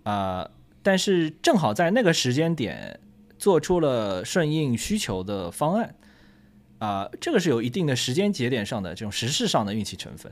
[0.03, 0.49] 啊、
[0.81, 2.99] 但是正好在那个时间点
[3.43, 5.95] 做出了顺应需求的方案，
[6.79, 10.31] 啊、这个是有一定的时间节点上的这种时事上的运气成分，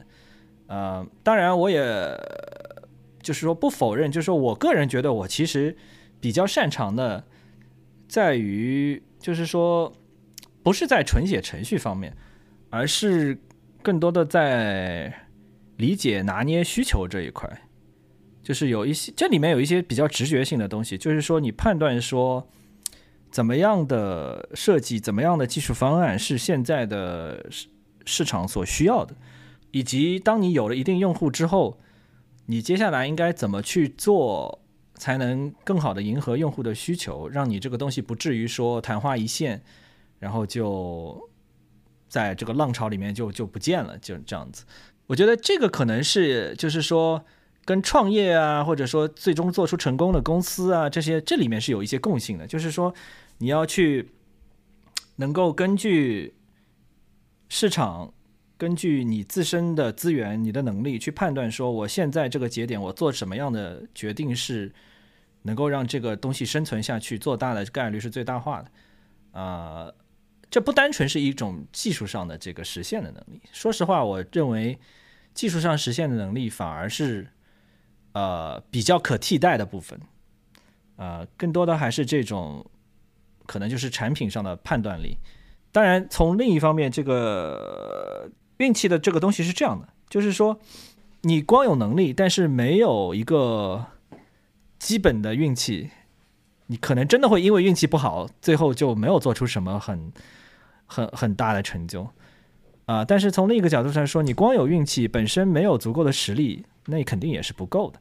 [0.67, 1.83] 呃，当然我也
[3.21, 5.75] 就是说不否认，就是说我个人觉得我其实
[6.21, 7.25] 比较擅长的
[8.07, 9.91] 在于就是说。
[10.63, 12.15] 不是在纯写程序方面，
[12.69, 13.35] 而是
[13.81, 15.11] 更多的在
[15.77, 17.49] 理解拿捏需求这一块。
[18.43, 22.47] 就是有一些这里面有一些比较直觉性的东西，就是说你判断说
[23.31, 27.67] 怎么样的设计、怎么样的技术方案是现在的市
[28.05, 29.15] 市场所需要的，
[29.71, 31.79] 以及当你有了一定用户之后，
[32.47, 34.61] 你接下来应该怎么去做，
[34.95, 39.63] 才能更好的迎合用户的需求，让你这个东西不至于说昙花一现。
[40.19, 41.29] 然后就
[42.07, 44.65] 在这个浪潮里面就就不见了，就这样子。
[45.07, 47.25] 我觉得这个可能是就是说
[47.65, 52.93] 跟创业啊，或者说最终做出成功的公司啊，这些这里面是有一些共性的，就是说
[53.37, 54.11] 你要去
[55.17, 56.33] 能够根据
[57.49, 58.13] 市场。
[58.57, 64.71] 根据你自身的资源、你的能力去判断，说我现在这个节点我做什么样的决定是
[65.41, 68.71] 能够让这个东西生存下去，做大的概率是最大化的。
[69.31, 69.91] 啊、
[70.51, 73.41] 这不单纯是一种技术上的这个实现的能力。
[73.51, 74.77] 说实话，我认为
[75.33, 77.27] 技术上实现的能力反而是
[78.13, 79.99] 呃比较可替代的部分。
[80.97, 82.65] 呃，更多的还是这种
[83.45, 85.17] 可能就是产品上的判断力。
[85.71, 90.59] 当然，从另一方面，这个运气的这个东西是这样的，就是说
[91.21, 93.85] 你光有能力，但是没有一个
[94.77, 95.89] 基本的运气。
[96.67, 100.09] 你可能真的会因为运气不好，最后就没有做出什么很、
[100.85, 102.09] 很、很大的成就
[102.85, 107.99] 啊、但是从另一个角度上说，你光有运气本身没有足够的实力，那肯定也是不够的。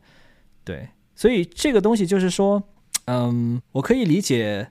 [0.65, 2.63] 对，所以这个东西就是说，
[3.07, 4.71] 嗯，我可以理解，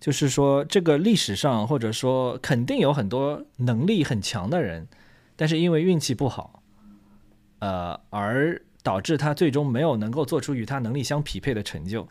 [0.00, 4.88] 就是说这个历史上或者说肯定有很多能力很强的人，
[5.36, 6.62] 但是因为运气不好，
[7.60, 12.06] 呃，而导致他最终没有能够做出与他能力相匹配的成就。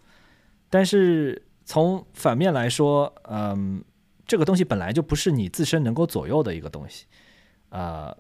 [0.70, 3.84] 但是从反面来说，嗯，
[4.28, 7.06] 这个东西本来就不是你自身能够左右的一个东西，
[7.70, 8.16] 呃，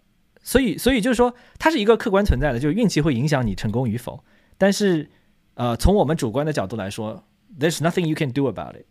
[0.46, 4.24] 所以所以就是说，它是一个客观存在的，就是运气会影响你成功与否。
[4.58, 5.10] 但是，
[5.56, 7.26] 呃，从我们主观的角度来说
[7.60, 8.86] ，there's nothing you can do about it，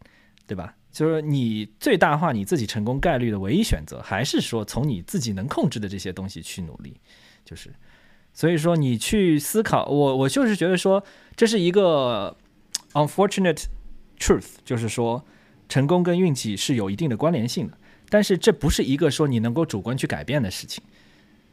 [0.47, 0.75] 对吧？
[0.93, 7.01] 就是你最大化你自己成功概率的唯一选择，还是说从你自己能控制的这些东西去努力，
[7.45, 7.73] 就是，
[8.35, 11.03] 所以说你去思考，我我就是觉得说
[11.35, 12.37] 这是一个。
[12.95, 13.65] unfortunate
[14.21, 15.25] truth 就是说，
[15.69, 17.77] 成功跟运气是有一定的关联性的，
[18.09, 20.81] 但是这不是一个说你能够主观去改变的事情，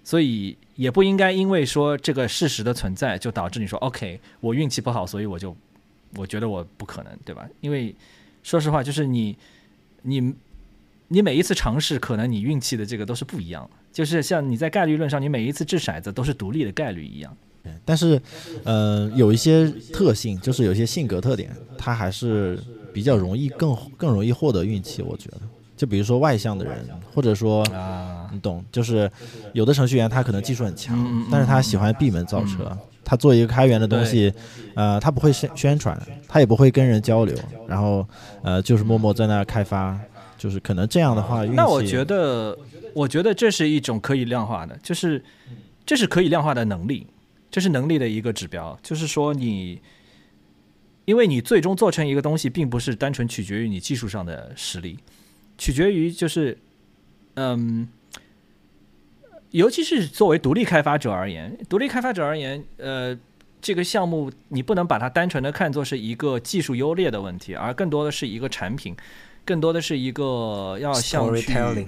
[0.03, 5.55] 所以也不应该因为说这个事实的存在就导致你说 OK，我运气不好，所以我就
[6.15, 7.47] 我觉得我不可能，对吧？
[7.61, 7.95] 因为
[8.43, 9.37] 说实话，就是你
[10.01, 10.33] 你
[11.07, 17.35] 你每一次尝试，可能你运气的这个都是不一样的，就是像你在概率论上，你每一次掷骰子都是独立的概率一样。
[17.85, 18.19] 但是，
[18.63, 22.57] 呃，有一些特性，就是有一些性格特点，它还是
[22.91, 25.03] 比较容易更更容易获得运气。
[25.03, 25.41] 我觉得，
[25.81, 29.09] 就比如说外向的人，或者说啊，你懂，就是
[29.53, 32.77] 有的程序员他可能技术很强，但是他喜欢闭门造车。
[33.03, 34.31] 他做一个开源的东西，
[34.75, 37.35] 呃，他不会宣宣传，他也不会跟人交流，
[37.67, 38.07] 然后
[38.43, 39.99] 呃，就是默默在那儿开发，
[40.37, 42.55] 就是可能这样的话，那我觉得，
[42.93, 45.23] 我觉得这是一种可以量化的，就是
[45.83, 47.07] 这是可以量化的能力，
[47.49, 48.77] 这是能力的一个指标。
[48.83, 49.81] 就是说你，
[51.05, 54.99] 因为你最终做成一个东西，并不是单纯取决于你技术上的实力，
[55.61, 56.57] 取决于就是，
[57.35, 57.87] 嗯，
[59.51, 63.15] 尤其是作为独立开发者而言，独立开发者而言，呃。
[63.63, 68.97] 这个项目你不能把它单纯的看作是一个技术优劣的问题，而更多的是一个产品，
[69.45, 71.85] 更多的是一个要像去 storytelling，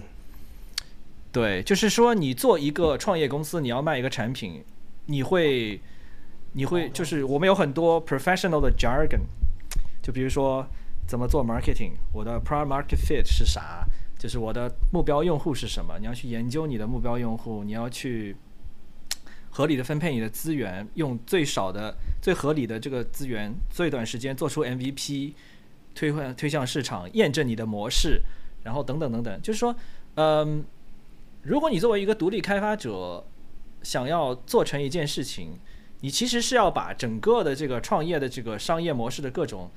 [1.32, 4.64] 对，就是说你做一个创业公司，你要卖一个产品，
[5.08, 5.82] 你会，
[6.52, 9.22] 你会就是我们有很多 professional 的 jargon，
[10.04, 10.68] 就比如说
[11.08, 13.86] 怎么做 marketing，我的 product market fit 是啥，
[14.18, 18.36] 就是我的目标用户是什么，你要去研究你的目标用户，你要去
[19.50, 25.34] 合理的分配你的资源，用最少的、最合理的这个资源，最短时间做出 MVP，
[25.94, 28.22] 推换推向市场，验证你的模式，
[28.64, 29.76] 然后等等等等，就是说，
[30.16, 30.66] 嗯。
[31.46, 33.22] 如果你作为一个独立开发者，
[33.82, 35.60] 想要做成一件事情，
[36.00, 39.70] 你其实是要把整个的这个创业的这个商业模式的各种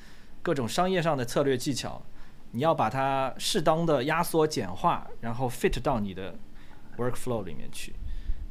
[0.46, 2.00] 各种商业上的策略技巧，
[2.52, 6.32] 你要把它适当的压缩简化，然后 fit 到你的
[6.96, 7.92] workflow 里面去。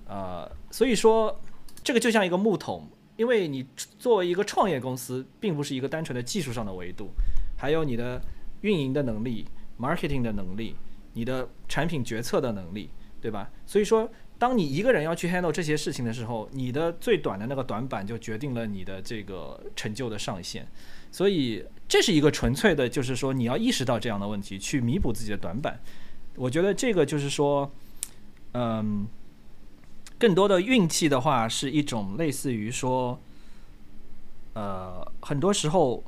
[0.05, 1.39] 呃，所以说
[1.81, 2.85] 这个就像一个木桶，
[3.15, 3.65] 因为你
[3.97, 7.11] 作为一个创业公司，并不是一个单纯的技术上的维度，
[7.57, 8.21] 还有你的
[8.59, 9.47] 运营的能力、
[9.79, 10.75] marketing 的能力、
[11.13, 12.89] 你的产品决策的能力。
[13.21, 13.49] 对吧？
[13.65, 20.67] 所以说，当你一个人要去 handle 这些事情的时候，你的最短的那个短板就决定了你的这个成就的上限。
[21.11, 25.79] 所以，这是一个纯粹的，就是说你要意识到这样的问题，去弥补自己的短板。
[26.35, 27.71] 我觉得这个就是说，
[28.53, 29.07] 嗯，
[30.17, 33.19] 更多的运气的话，是一种类似于说，
[34.53, 36.03] 呃，很多时候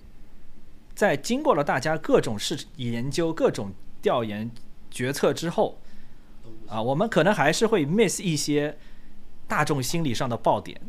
[0.95, 3.71] 在经过了大家各种事研究、各种
[4.01, 4.49] 调研
[4.89, 5.80] 决策之后。
[6.67, 8.78] 啊，我们可能还是会 miss 一些
[9.47, 10.82] 大众心理上的爆点，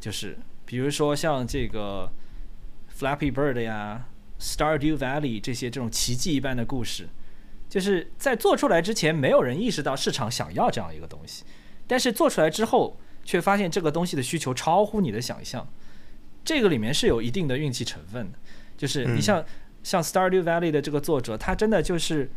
[0.00, 2.10] 就是比如说像这个
[3.02, 4.06] Flappy Bird 呀、
[4.38, 7.08] Stardew Valley 这些这种奇迹一般的故事，
[7.68, 11.42] 就是在做出来之前，没有人意识到市场想要这样一个东西，
[11.88, 15.66] 但是做出来之后，却发现这个东西的需求超乎你的想象，
[16.44, 18.38] 这个里面是有一定的运气成分的。
[18.76, 19.44] 就是你像、
[19.82, 22.30] 像 Stardew Valley 的这个作者，他真的就是。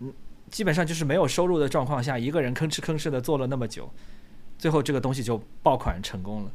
[0.00, 0.12] 嗯
[0.50, 3.92] 基本上就是没有收入的状况下，一个人吭哧吭哧的做了那么久，
[4.56, 6.52] 最后这个东西就爆款成功了。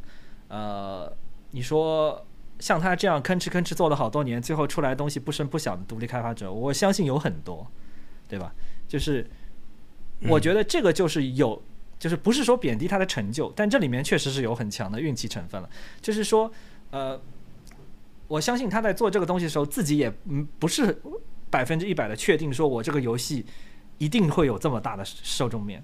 [0.48, 1.16] 呃，
[1.52, 2.26] 你说
[2.64, 7.68] 像他这样吭哧吭哧做了好多年，最后出来东西不声不响的独立开发者，我相信有很多，
[8.30, 8.54] 对吧？
[8.88, 9.30] 就是
[10.30, 11.62] 我觉得这个就是有，
[12.00, 15.70] 就是不是说贬低他的成就，但这里面确实是有很强的运气成分了。
[16.00, 16.50] 就是说，
[16.92, 17.20] 呃，
[18.30, 21.02] 我相信他在做这个东西的时候，自己也嗯不是
[21.50, 23.46] 百分之一百的确定，说我这个游戏。
[24.00, 25.82] 一定会有这么大的受众面，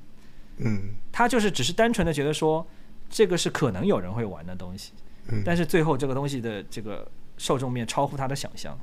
[0.58, 2.68] 嗯，他就是只是单纯的觉得说，
[3.08, 4.92] 这个是可能有人会玩的东西，
[5.32, 7.08] 嗯但是最后这个东西的这个
[7.38, 8.78] 受众面超乎他的想象。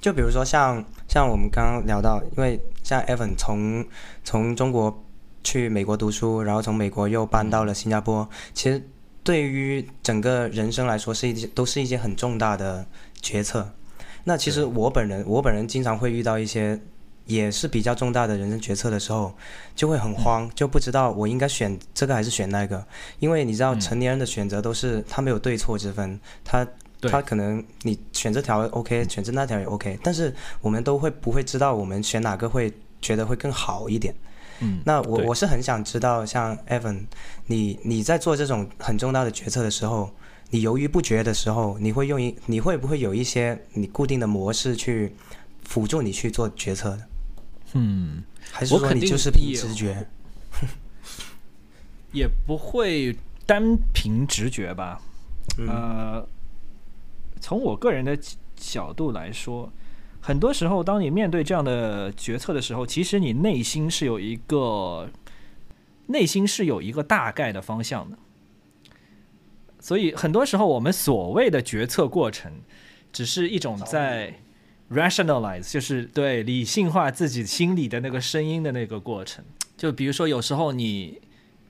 [0.00, 3.84] 就比如说像像我们刚刚聊到，因为像 Evan 从
[4.24, 5.04] 从中国
[5.42, 8.82] 去美国读书，然后从美国又搬到了新加坡，其实
[9.24, 12.84] 对于整个人生来说是一件都是一些很重大的
[13.22, 13.72] 决策。
[14.24, 16.78] 那其实我本人我本人经常会遇到一些
[17.26, 19.34] 也是比较重大的人生决策的时候，
[19.74, 22.84] 就会很慌，就不知道我应该选这个还是选那个，
[23.18, 23.80] 因为你知道嗯。
[23.80, 26.66] 成年人的选择都是他没有对错之分，他
[27.02, 32.72] 他可能你选这条 OK，选择那条也 OK，但是我们都会不会知道我们选哪个会
[33.02, 34.14] 觉得会更好一点。
[34.60, 37.04] 嗯，那我我是很想知道，像 Evan，
[37.46, 40.10] 你你在做这种很重大的决策的时候，
[40.50, 45.12] 你犹豫不决的时候，你会用一你会不会有一些你固定的模式去
[45.64, 47.00] 辅助你去做决策的？
[47.74, 50.06] 嗯，还是说你我肯定就是凭也直觉？
[52.12, 55.00] 也不会单凭直觉吧。
[55.58, 56.28] 嗯呃，
[57.40, 58.18] 从我个人的
[58.56, 59.70] 角度来说，
[60.20, 65.10] 很多时候当你面对这样的决策的时候，其实你内心是有一个
[66.06, 68.16] 内心是有一个大概的方向的。
[69.78, 72.50] 所以很多时候，我们所谓的决策过程，
[73.12, 74.40] 只是一种在
[74.90, 79.44] rationalize，就是对理性化自己心里的那个声音的那个过程。
[79.76, 81.20] 就比如说，有时候你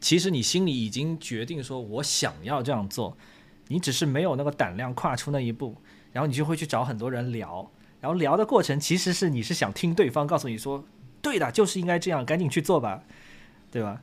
[0.00, 3.16] 其实你心里已经决定说，我想要这样做，
[3.68, 5.74] 你只是没有那个胆量跨出那一步，
[6.12, 10.84] 然后你就会去找很多人聊，然后聊的过程其实是你是想听对方告诉你说，
[11.20, 13.02] 对的，就是应该这样，赶紧去做吧，
[13.72, 14.00] 对吧？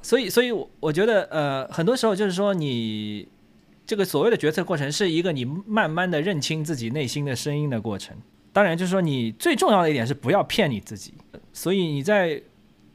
[0.00, 3.28] 所以，所以我我觉得，呃，很多时候就是说，你
[3.86, 8.16] 这个所谓的决策过程是一个你慢慢的认清自己内心的声音的过程。
[8.54, 11.12] 当然，就是说你最重要的一点是不要骗你自己。
[11.52, 12.40] 所以你在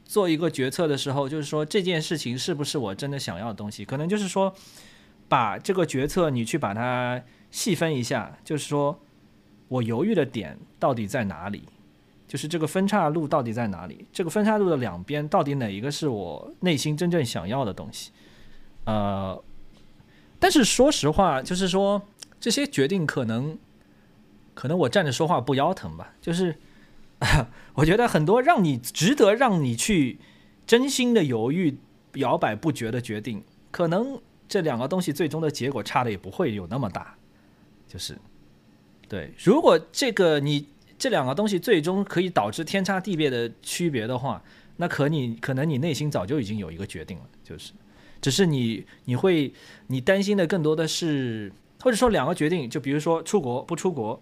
[0.06, 3.84] 做一个决策的时候，就是说这件事情是不是我真的想要的东西？
[3.84, 4.52] 可能就是说，
[5.28, 8.98] 把这个决策你去把它细分一下，就是说
[9.68, 11.62] 我犹豫的点到底在哪里？
[12.26, 14.06] 就是这个分岔路到底在哪里？
[14.12, 18.12] 这个分岔路的两边到底哪一个是我内心真正想要的东西？
[18.84, 19.42] 呃，
[20.38, 22.00] 但是说实话，就是说
[22.40, 23.58] 这些决定可能，
[24.54, 26.14] 可能我站着说话不腰疼吧。
[26.20, 26.56] 就是
[27.74, 30.18] 我觉得很多让你值得让你去
[30.66, 31.78] 真心的犹豫、
[32.14, 37.16] 摇摆不决的决定，可能这两个东西最终的结果差的也不会有那么大。
[37.86, 38.16] 就是
[39.08, 40.66] 对，如果这个你。
[41.00, 44.42] 这两个东西最终可以导致天差地别的区别的话，
[44.76, 47.72] 那可你可能你内心早就已经有一个决定了，就是，
[48.20, 49.50] 只是你你会
[49.86, 54.20] 你担心的更多的是，或者说两个决定，就比如说出国不出国，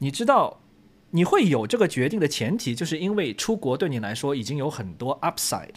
[0.00, 0.60] 你知道
[1.12, 5.76] 你会有这个决定的前提，就是因为出国对你来说已经有很多 upside，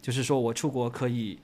[0.00, 1.38] 就是说我出国可以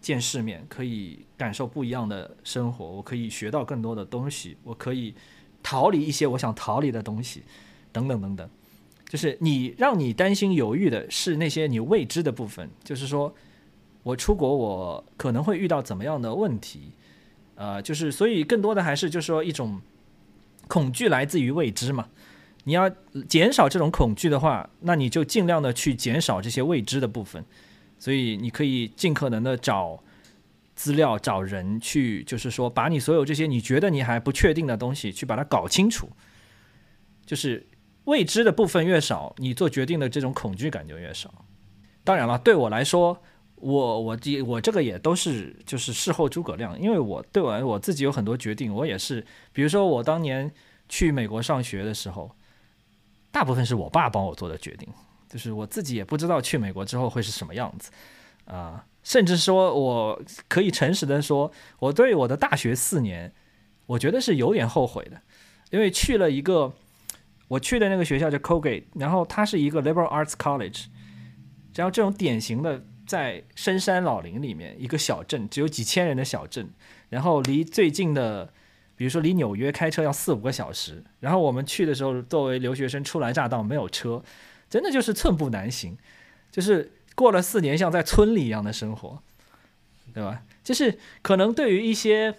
[0.00, 5.14] 见世面，可以感受不一样的生活，我可以学到更多的东西，我可以。
[5.66, 7.42] 逃离一些我想逃离的东西，
[7.90, 8.46] 等等等等，
[9.08, 13.34] 就是你让你担心犹豫的是那些你未知的部分，就是说
[14.02, 16.92] 我出国我可能会遇到怎么样的问题，
[17.54, 19.80] 呃，就是所以更多的还是就是说一种
[20.68, 22.08] 恐惧来自于未知嘛。
[22.64, 22.88] 你要
[23.28, 27.44] 减少这种恐惧的话，那你就尽量的去减少这些未知的部分，
[27.98, 30.02] 所以你可以尽可能的找。
[30.76, 36.08] 资料找人去，就是说，把你所有这些你觉得你还不确定的东西，去把它搞清楚。
[37.24, 37.64] 就是
[38.06, 41.32] 未知的部分越少，你做决定的这种恐惧感就越少。
[42.02, 43.22] 当然了，对我来说，
[43.64, 50.52] 我我这我这个也都是就是事后诸葛亮，因为我对我我自己有很多决定，我也是，比如说我当年
[50.86, 52.30] 去美国上学的时候，
[53.32, 54.86] 大部分是我爸帮我做的决定，
[55.30, 57.90] 就是我自己也不知道去美国之后会是什么样子
[58.44, 58.84] 啊。
[59.02, 63.32] 甚至说，我可以诚实的说，我对我的大学四年，
[63.86, 65.20] 我觉得是有点后悔的，
[65.70, 66.72] 因为去了一个
[67.48, 70.86] 我去的那个学校叫 Colgate，然后它是一个 Liberal Arts College，
[71.74, 76.70] 然后这种典型的在深山老林里面一个小镇，只有几千人的小镇，
[77.08, 78.52] 然后离最近的，
[78.96, 84.22] 比如说离纽约开车要四五个小时，然后我们去的时候，作为留学生初来乍到，没有车，
[84.68, 85.96] 真的就是寸步难行，
[86.50, 86.92] 就是。
[87.16, 89.22] 过了四年，像在村里一样的生活，
[90.12, 90.42] 对吧？
[90.64, 92.34] 就是可能对于一些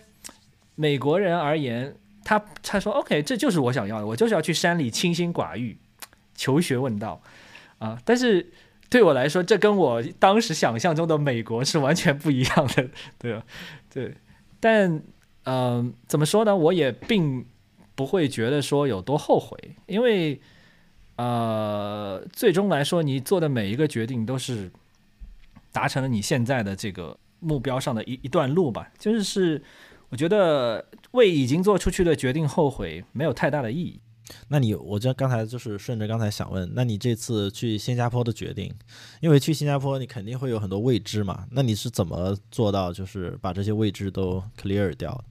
[0.75, 1.95] 美国人而言，
[2.25, 5.77] 他他说 OK，这就是我想要的，我就是要去山里清心寡欲，
[6.35, 7.21] 求学问道
[7.79, 7.97] 啊。
[8.03, 8.51] 但是
[8.89, 13.43] 对我来说，这跟我当时想象中的美国是完全不一样的，对吧？
[13.93, 14.15] 对，
[14.59, 15.01] 但
[15.43, 16.55] 嗯，怎么说呢？
[16.55, 17.45] 我也并
[17.95, 19.57] 不会觉得说有多后悔，
[19.87, 20.39] 因为。
[21.17, 24.69] 呃，最终来说，你做的每一个决定都是
[25.71, 28.91] 达成了你现在的这个目标上的一一段路吧。
[28.99, 29.63] 就是，
[30.09, 34.01] 我觉得为已经做出去的决定后悔没有太大的意义。
[34.47, 38.73] 那你，我这刚才就是顺着刚才想问，那你这次去新加坡的决定，
[39.21, 45.23] 因为去新加坡你肯定会有很多未知嘛，那你是怎么做到就是把这些未知都 clear 掉？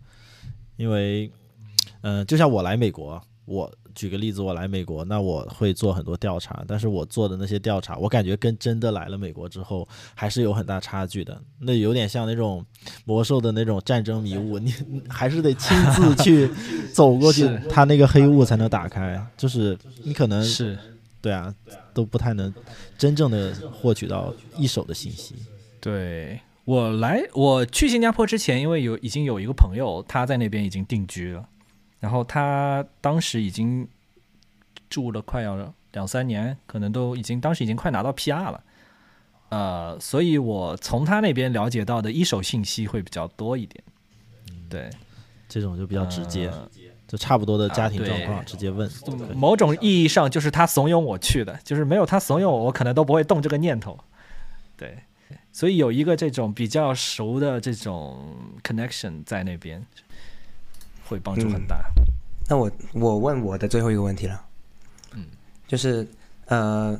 [0.76, 1.30] 因为，
[2.02, 3.72] 嗯，就像我来美国，我。
[3.94, 11.40] 举个例子，我来美国，那我会做很多调查，但是我做的那些调查，我感觉跟真的来了美国之后还是有很大差距的。
[11.60, 12.64] 那有点像那种
[13.04, 14.74] 魔兽的那种战争迷雾，你
[15.08, 16.50] 还是得亲自 去
[16.92, 19.24] 走过去，它那个黑雾才能打开。
[19.36, 20.78] 就是你可能是
[21.20, 21.54] 对啊，
[21.92, 22.52] 都不太能
[22.98, 25.34] 真正的获取到一手的信息。
[25.80, 31.48] 对我来，我去新加坡之前，因为有已经有一个朋友他在那边已经定居了。
[32.04, 33.88] 然后他当时已经
[34.90, 38.64] 住了快要两三年，可能都已经当时已经快拿到 PR 了，
[39.48, 43.82] 呃，所以我从他那边了解到的一手信息会比较多一点。
[44.68, 44.90] 对，
[45.48, 46.52] 这种就比较直接，
[47.08, 48.86] 就差不多的家庭状况直接问。
[49.34, 53.98] 某种意义上就是他怂恿我去的，就是没有他怂恿我，我可能都不会动这个念头。
[54.76, 54.98] 对，
[55.50, 59.82] 所以有一个这种比较熟的这种 connection 在那边。
[61.06, 61.84] 会帮助很大。
[62.48, 64.44] 那我我问我的最后一个问题了，
[65.14, 65.24] 嗯，
[65.66, 66.06] 就是
[66.46, 66.98] 呃，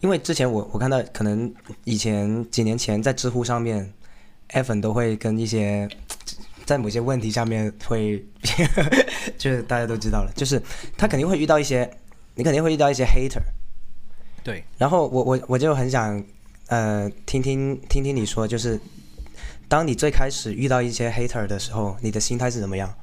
[0.00, 1.52] 因为之前我我看到可能
[1.84, 3.92] 以前几年前在知乎上面，
[4.52, 5.86] 艾粉都会跟一些
[6.64, 8.24] 在某些问题下面会，
[9.36, 10.62] 就是大家都知道了，就是
[10.96, 11.90] 他肯定会遇到一些
[12.34, 13.42] 你肯定会遇到一些 hater。
[14.42, 16.24] 对，然后我我我就很想，
[16.68, 18.80] 呃，听听听听你说，就是
[19.68, 22.94] 当你最开始遇到一些 hater 的时候，你的心态是怎么样？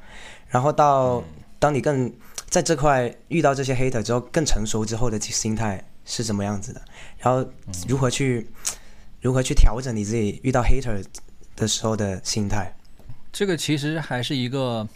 [0.54, 1.24] 然后到
[1.58, 2.14] 当你更
[2.48, 6.82] 在这块遇到这些 hater 之后更成熟之后的心态是什么样子的？
[7.18, 7.44] 然后
[7.88, 8.48] 如何去
[9.20, 11.04] 如何去调整你自己遇到 hater
[11.56, 12.72] 的时候的心态？
[13.32, 14.88] 这个其实还是一个，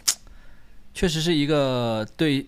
[0.94, 2.46] 确实是一个对，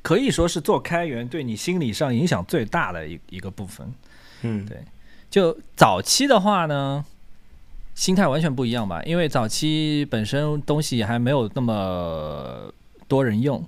[0.00, 3.92] 可以说是做开源对你心理上影响最大的一一个部分。
[4.40, 4.82] 嗯，对。
[5.28, 7.04] 就早期的话呢，
[7.98, 12.72] 心态完全不一样吧，因为早期本身东西还没有那么
[13.08, 13.66] 多人用，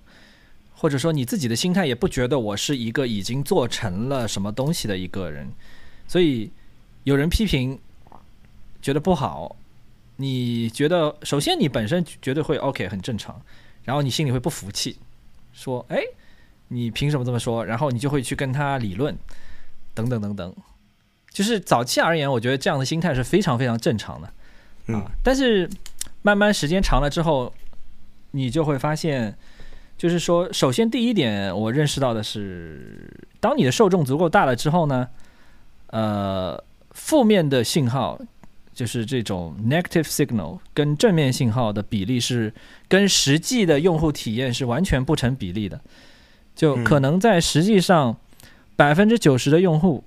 [0.72, 5.50] 或者说你自己的心态也不觉得我是一个已经做成了什么东西的一个人，
[6.06, 6.48] 所以
[7.02, 7.76] 有人批评
[8.80, 9.56] 觉得不好。
[10.14, 13.42] 你觉得，首先你本身绝对会 OK 很正常，
[13.82, 14.96] 然后你心里会不服气，
[15.52, 16.00] 说，哎，
[16.68, 17.64] 你凭什么这么说？
[17.64, 19.18] 然后你就会去跟他理论，
[19.92, 20.54] 等等等等。
[21.30, 25.10] 就是早期而言，我觉得这样的心态是非常非常正常的，啊。
[25.22, 25.68] 但是
[26.22, 27.52] 慢慢时间长了之后，
[28.32, 29.36] 你就会发现，
[29.96, 35.08] 就是说，首先第一点，我认识到的是，当你的受众足够大了之后呢，
[35.86, 38.20] 呃，负面的信号。
[38.72, 42.54] 就是这种 negative signal 跟正面信号的比例是
[42.88, 45.78] 跟实际的用户体验是完全不成比例的，
[46.54, 48.16] 就可能在实际上
[48.76, 50.02] 百分之九十的用户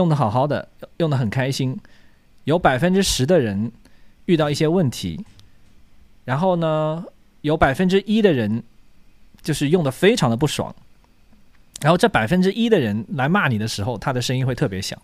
[0.00, 0.66] 用的好好的，
[0.96, 1.78] 用的很开心，
[2.44, 3.70] 有百分之十的人
[4.24, 5.26] 遇到一些问题，
[6.24, 7.04] 然后呢，
[7.42, 8.62] 有百分之一的人
[9.42, 10.74] 就是用的非常的不爽，
[11.82, 14.98] 然后这百分之一的人来骂你的时候，他的声音会特别响。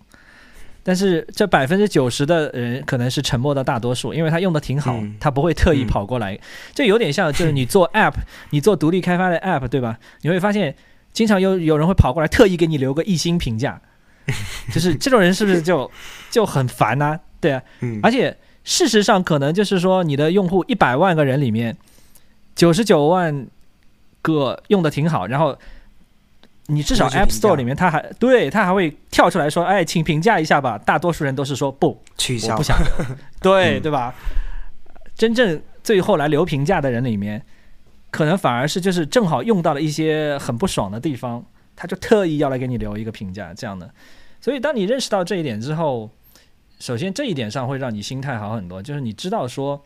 [0.83, 6.39] 但是这百分之九十的人可能是沉默的大多数，因为他用的挺好，他不会特意跑过来。
[6.73, 8.15] 这有点像，就是你做 App，
[8.49, 9.99] 你做独立开发的 App，对吧？
[10.23, 10.75] 你会发现，
[11.13, 13.83] 经常有有人会跑过来，特意给你留个一星评价，
[14.73, 15.91] 就是这种人是不是就
[16.31, 17.19] 就很烦呢？
[17.41, 17.63] 对啊，
[18.03, 21.77] 而且事实上可能就是说，你的用户一百万个人里面，
[22.55, 23.47] 九十九万
[24.23, 25.57] 个用的挺好，然后。
[26.69, 32.77] 你至少 App Store 里面，他还对他还会跳出来说：“哎，请评价一下吧。”大多数人都是说不取消，不想
[33.41, 34.13] 对对吧？
[35.15, 37.41] 真正最后来留评价的人里面，
[38.11, 41.45] 可能反而是就是正好用到了一些很不爽的地方，
[41.77, 43.89] 他就特意要来给你留一个评价这样的。
[44.41, 46.11] 所以，当你认识到这一点之后，
[46.81, 49.85] 首先这一点上会让你心态好很多，就是你知道说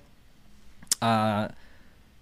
[1.01, 1.51] 啊，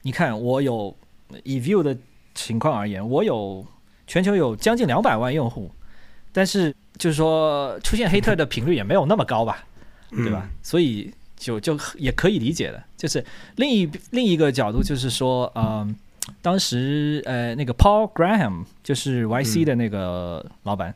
[0.03, 0.97] 你看我有
[1.45, 1.97] 以 View 的
[2.35, 3.65] 情况而言，我有。
[4.11, 5.71] 全球有将近两百万用户，
[6.33, 9.67] 但是就是说出现黑特的频率也没有那么高吧，
[10.09, 10.49] 对吧？
[10.63, 12.83] 所以就就也可以理解的。
[12.97, 13.23] 就是
[13.57, 15.95] 另一另一个角度，就是说，嗯，
[16.43, 20.95] 当时呃那个 Paul Graham 就是 YC 的那个老板，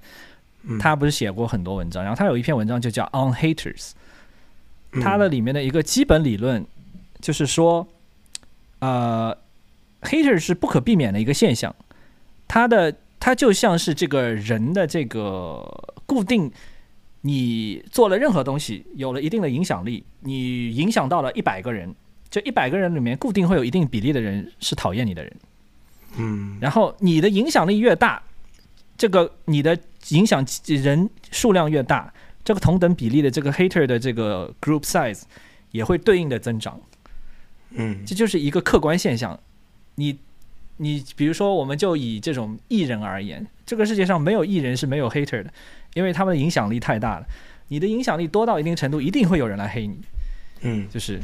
[0.78, 3.92] 他不是写过很多文章，然后他有一篇文章就叫 On Haters，
[5.02, 6.64] 他的里面的一个基本理论
[7.20, 7.86] 就是说，
[8.80, 9.36] 呃
[10.02, 11.74] ，hater 是不可避免的一个现象。
[12.48, 15.62] 它的它就像是这个人的这个
[16.04, 16.52] 固定，
[17.22, 21.94] 你做了任何东西，有了一定的影响力，你影响到了一百个人，
[22.32, 25.32] 这一百个人里面固定会有一定比例的人是讨厌你的人，
[26.16, 28.20] 嗯，然后你的影响力越大，
[28.96, 29.78] 这个你的
[30.08, 35.22] 影响人数量越大，这个同等比例的这个 hater 的这个 group size
[35.70, 36.80] 也会对应的增长，
[37.70, 39.38] 嗯，这就是一个客观现象，
[39.94, 40.18] 你。
[40.78, 45.52] 你比如说，我们就以这种艺人而言，这个世界上没有艺人是没有 hater 的，
[45.94, 47.26] 因为他们的影响力太大了。
[47.68, 50.00] 你的影响力多到一定程度，一定会有人来黑你。
[50.62, 51.20] 嗯，就是，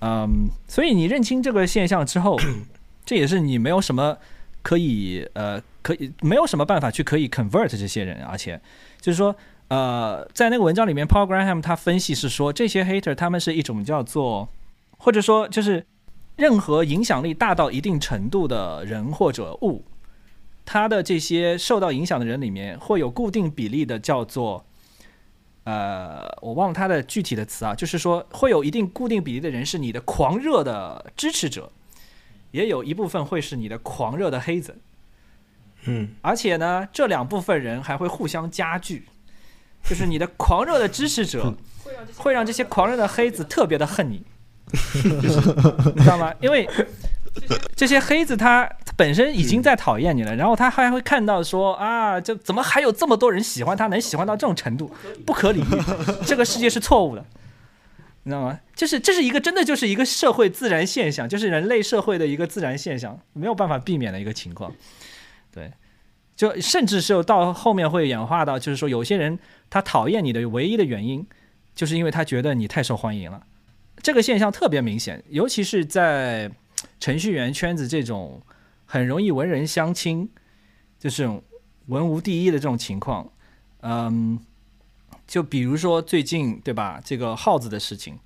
[0.00, 2.38] 嗯，所以你认清这个现象之后，
[3.04, 4.16] 这也是你没有什么
[4.62, 8.60] 可以呃，可以没有什么办法去可以 convert 这些人，而且
[9.00, 9.34] 就是说，
[9.68, 14.48] 呃，在那个文章里面，Paul Graham 他分析是说，这些 hater 他们是一种叫做，
[14.98, 15.86] 或者说就是。
[16.38, 19.84] 任何影响力大到一定程度的人或者物，
[20.64, 24.64] 他的这些受到影响的人里面，会有固定比例的叫做，
[25.68, 31.70] 呃，我忘了他的具体的词啊，就是说会有一定固定比例的人是你的狂热的支持者，
[32.52, 34.78] 也有一部分会是你的狂热的黑子，
[35.84, 39.08] 嗯，而且呢，这两部分人还会互相加剧，
[39.84, 41.54] 就是你的狂热的支持者
[42.16, 44.24] 会让这些狂热的黑子特别的恨你。
[45.04, 46.32] 你知道吗？
[46.40, 46.66] 因为
[47.76, 54.90] 这些黑子他本身已经在讨厌你了，然后他还会看到说啊，这怎么还有这么多人喜欢他，能喜欢到这种程度，
[55.24, 55.64] 不可理喻，
[56.26, 57.24] 这个世界是错误的，
[58.24, 58.58] 你知道吗？
[58.74, 64.72] 就是这是一个真的就是一个社会自然现象，就是人类社会的一个自然现象，没有办法避免的一个情况。
[65.52, 65.72] 对，
[66.36, 69.38] 就甚至是到后面会演化到，就是说有些人
[69.70, 71.26] 他讨厌你的唯一的原因，
[71.74, 73.42] 就是因为他觉得你太受欢迎了。
[74.00, 76.48] 这个现象特别明显，尤其是在
[77.00, 78.42] 程序员圈子这种
[78.84, 80.28] 很容易文人相亲，
[80.98, 81.28] 就是
[81.86, 83.30] 文无第一的这种情况。
[83.80, 84.38] 嗯，
[85.26, 88.18] 就比如说最近对吧，这个耗子的事情，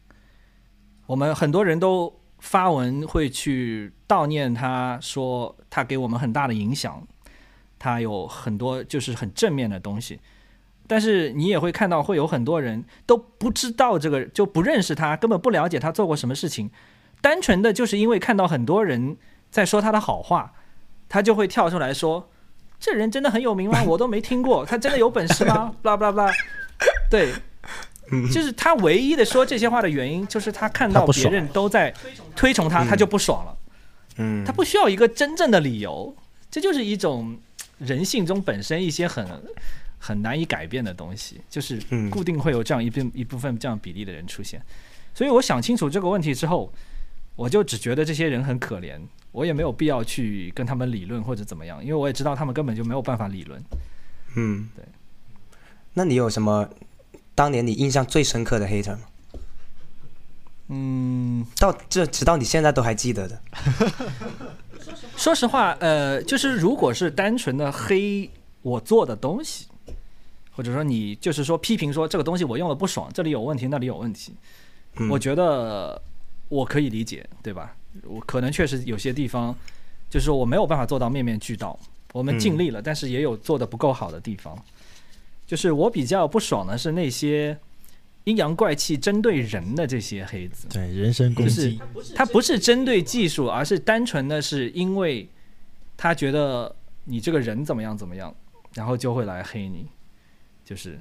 [1.07, 7.07] 我们很多人都发文会去悼念他，说他给我们很大的影响，
[7.79, 10.21] 他有很多就是很正面的东西。
[10.89, 16.71] 但是你也会看到，会有很多人都不知道这个，就不认识他，根本不了解他做过什么事情，
[17.23, 19.17] 单纯的就是因为看到很多人
[19.51, 20.53] 在说他的好话，
[21.09, 22.29] 他就会跳出来说
[22.79, 23.83] ：“这人真的很有名吗？
[23.89, 25.75] 我都没听过，他真的有本事吗？”
[27.09, 27.33] 对，
[28.31, 31.95] 就是他唯一的说这些话的原因，就是他看到别人都在
[32.37, 33.57] 推崇他，他就不爽了。
[34.19, 36.15] 嗯，他不需要一个真正的理由，
[36.51, 37.39] 这就是一种
[37.79, 39.27] 人性中本身一些很。
[40.05, 41.81] 很难以改变的东西，就是
[42.11, 44.61] 固定会有这样一部一部分这样比例的人出现。
[45.15, 46.73] 所以我想清楚这个问题之后，
[47.37, 49.01] 我就只觉得这些人很可怜，
[49.31, 53.63] 我也没有必要去跟他们理论或者怎么样，因为我也知道他们根本就没有办法理论。
[54.37, 54.85] 嗯，对。
[55.95, 56.69] 那你有什么
[57.35, 59.03] 当年你印象最深刻的 hater 吗？
[60.69, 63.41] 嗯，到这直到你现在都还记得的。
[65.17, 68.31] 说实话，呃，就是如果是单纯的黑
[68.63, 69.67] 我做的东西。
[70.55, 74.35] 或者说你就是说批评说这个东西我用了不爽，这里有问题那里有问题，
[75.11, 75.99] 我觉得
[76.53, 77.75] 我可以理解，对吧？
[78.05, 79.57] 我可能确实有些地方
[80.11, 81.79] 就是说我没有办法做到面面俱到，
[82.13, 84.55] 我们尽力了，但是也有做的不够好的地方。
[85.47, 87.59] 就是我比较不爽的是那些
[88.25, 91.81] 阴阳怪气针对人的这些黑子，对人身攻击，
[92.15, 95.27] 他不是针对技术，而是单纯的是因为
[95.97, 98.35] 他觉得你这个人怎么样怎么样，
[98.75, 99.87] 然后就会来黑你。
[100.65, 100.97] 就是，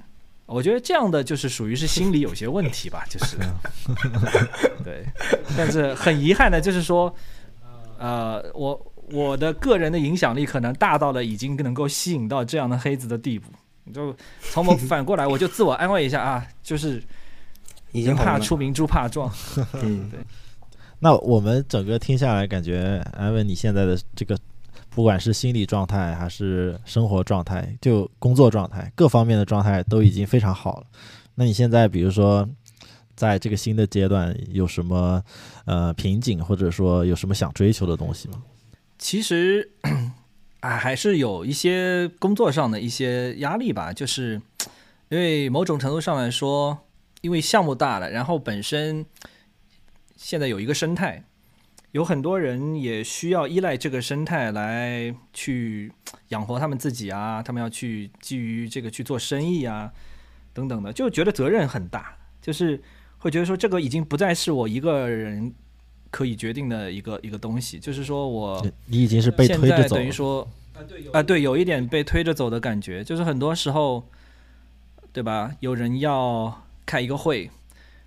[0.53, 3.37] 我觉得这样的就是属于是心理有些问题吧，就是，
[4.83, 5.05] 对，
[5.57, 7.13] 但是很遗憾的就是说，
[7.97, 13.49] 呃，我我的个人的影响力可能大到了已经能够吸引到这样的黑子的地步，
[13.93, 17.01] 就从我反过来我就自我安慰一下啊，就是
[17.93, 19.31] 已经怕出名猪怕壮，
[19.81, 20.19] 嗯，对。
[20.99, 24.37] 那我们整个听下来，感觉安慰你现在的这个。
[24.93, 30.87] 不管是心理状态还是生活状态，就工作状态各方面的状态都已经非常好了。
[31.35, 32.47] 那你现在比如说，
[33.15, 35.23] 在这个新的阶段有什么
[35.63, 38.43] 呃瓶颈，或者说有什么想追求的东西吗？
[38.99, 39.71] 其实
[40.59, 43.93] 啊，还是有一些工作上的一些压力吧。
[43.93, 44.41] 就是
[45.07, 46.77] 因为某种程度上来说，
[47.21, 49.05] 因为项目大了，然后本身
[50.17, 51.23] 现在有一个生态。
[51.91, 55.91] 有很多人也需要依赖这个生态来去
[56.29, 59.91] 养活他们自己啊，他们要去基于这个去做生意啊，
[60.53, 62.81] 等等的，就觉得责任很大，就是
[63.17, 65.53] 会觉得说这个已经不再是我一个人
[66.09, 70.47] 可以决定的一个一个东西，就是说我你已经是被推着走，等于说
[71.11, 74.07] 啊对，有一点被推着走的感觉，就是很多时候，
[75.11, 75.53] 对吧？
[75.59, 77.51] 有人要开一个会，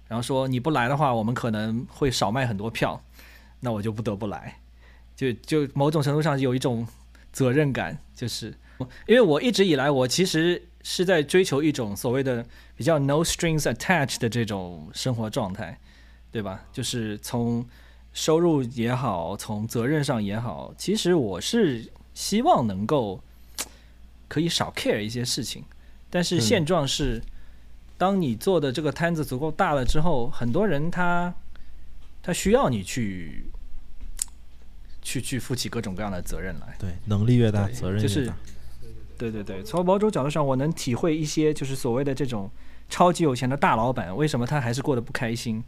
[0.08, 3.02] 然后说你不来的话，我们可能会少卖很多票。
[3.64, 4.60] 那我就不得不来，
[5.16, 6.86] 就就某种程度上有一种
[7.32, 8.54] 责任感，就是
[9.06, 12.44] 因为我一直以来我其实是在追求一种所谓的
[12.76, 15.80] 比较 no strings attached 的这种生活状态，
[16.30, 16.62] 对吧？
[16.74, 17.66] 就是从
[18.12, 23.18] 收入也好，从责任上也好，其实我是希望能够
[24.28, 25.64] 可以少 care 一些事情，
[26.10, 27.22] 但是现状是，
[27.96, 31.34] 当你做的这个摊子足够大了之后，很多人他
[32.22, 33.46] 他需要你去。
[35.04, 38.34] 去去负起各种各样的责任来，对，能力越大，责任越大。
[39.16, 42.50] 对对对，从某种角度上，我能体会一些，就是所谓的这种
[42.88, 45.62] 超级有钱的大老板，为什么他还是过得不开心？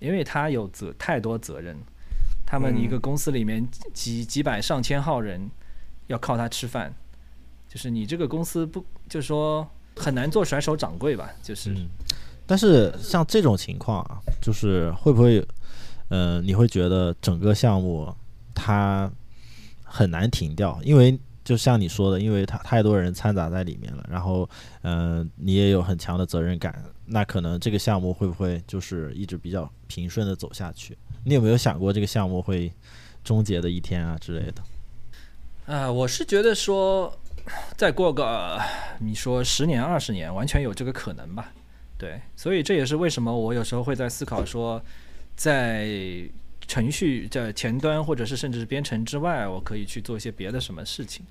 [0.00, 1.76] 因为他有责太多责任，
[2.44, 5.50] 他们一个公司里面几几百上千号人
[6.08, 6.92] 要靠他吃饭，
[7.68, 11.30] 就是你这个公司不，就是说很难做甩手掌柜吧？
[11.42, 11.74] 就是，
[12.46, 15.46] 但是像这种情况啊，就是会不会，
[16.08, 18.14] 嗯，你会觉得整个项目？
[18.62, 19.10] 它
[19.82, 24.48] 很难停掉，因为就像你说的，因为它太多人掺杂在里面了，然后，
[24.82, 30.96] 嗯，你也有很强的责任感，那可能这个项目会不会就是一直比较平顺的走下去？
[31.24, 32.70] 你有没有想过这个项目会
[33.24, 35.74] 终结的一天啊之类的？
[35.74, 37.10] 啊，我是觉得说，
[37.78, 38.60] 再过个
[39.00, 41.50] 你说十年二十年，完全有这个可能吧？
[41.96, 44.80] 对，所以这也是为什么我有时候会在思考说，
[45.34, 45.88] 在。
[46.70, 51.26] 程序在前端，或者是甚至是编程之外，我可以去做一些别的什么事情。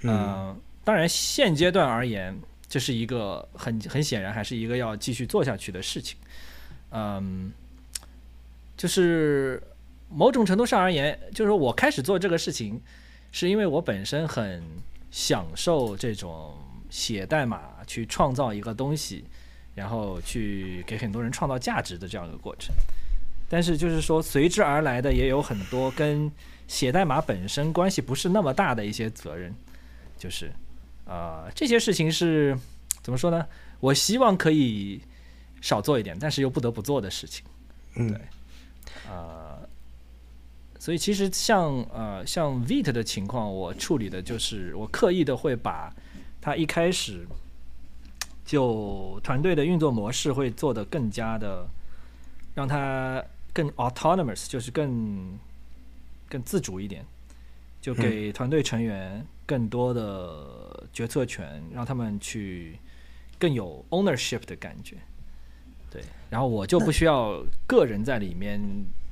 [0.00, 2.34] 嗯，当然现阶段而言，
[2.66, 6.16] 这是一个很很显然还是一个要继续做下去的事情。
[6.92, 7.52] 嗯，
[8.74, 9.62] 就是
[10.08, 12.80] 某种程度上而言，就是我开始做这个事情，
[13.32, 14.62] 是因为我本身很
[15.10, 16.56] 享受这种
[16.88, 19.26] 写代码去创造一个东西，
[19.74, 22.74] 然后去给很多人创造价值的这样一个过程。
[23.52, 26.30] 但是就是说，随之而来的也有很多跟
[26.68, 29.52] 写代码本身关系不是那么大的一些责任，
[30.16, 30.52] 就是
[31.04, 32.56] 呃这些事情是
[33.02, 33.44] 怎么说呢？
[33.80, 35.00] 我希望可以
[35.60, 37.44] 少做一点，但是又不得不做的事情。
[37.96, 38.20] 嗯对，
[39.08, 39.58] 呃，
[40.78, 45.92] 所以其实像呃像 Vite 的情况，我处理的就是我刻意的会把
[46.40, 47.26] 它一开始
[48.44, 51.66] 就团队的运作模式会做得更加的
[52.54, 53.20] 让它
[53.52, 55.38] 更 autonomous，就是更
[56.28, 57.04] 更自主一点，
[57.80, 62.78] 就给团队成员更多的决策权，让他们去
[63.38, 64.96] 更有 ownership 的感觉。
[65.90, 68.60] 对，然后我就不需要个人在里面，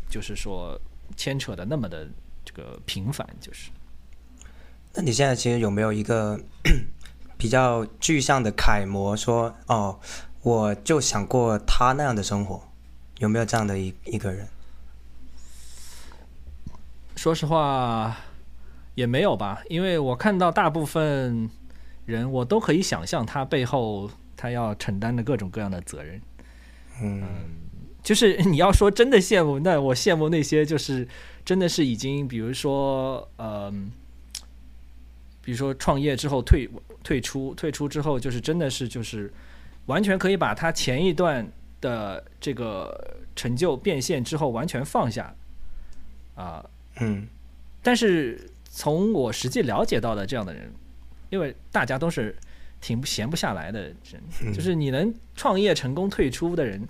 [0.09, 0.81] 就是说
[1.17, 2.09] 牵扯的那么的
[2.45, 3.71] 这个频繁，就是。
[4.95, 6.41] 那你现在其实有没有一个
[7.37, 9.99] 比较具象的楷模说，哦，
[10.43, 12.68] 我就想过他那样的生活，
[13.19, 14.49] 有没有这样的一一个人？
[17.17, 18.17] 说实话，
[18.95, 21.51] 也没有吧，因为我看到大部分
[22.07, 26.21] 人，我都可以想象他背后他要承担的各种各样的责任。
[27.03, 27.23] 嗯
[28.01, 31.07] 就是你要说真的羡慕，那我羡慕那些就是
[31.45, 33.91] 真的是已经，比如说，嗯、
[35.43, 36.71] 比如说创业之后退
[37.03, 39.31] 退出，退出之后就是真的是就是
[39.87, 41.47] 完全可以把他前一段
[41.81, 45.35] 的这个成就变现之后完全放下
[46.35, 46.65] 啊、
[47.01, 47.27] 嗯。
[47.83, 50.73] 但是从我实际了解到的这样的人，
[51.31, 52.37] 因为大家都是
[52.81, 56.87] 停不闲不下来的人，就是你能创业成功退出的人，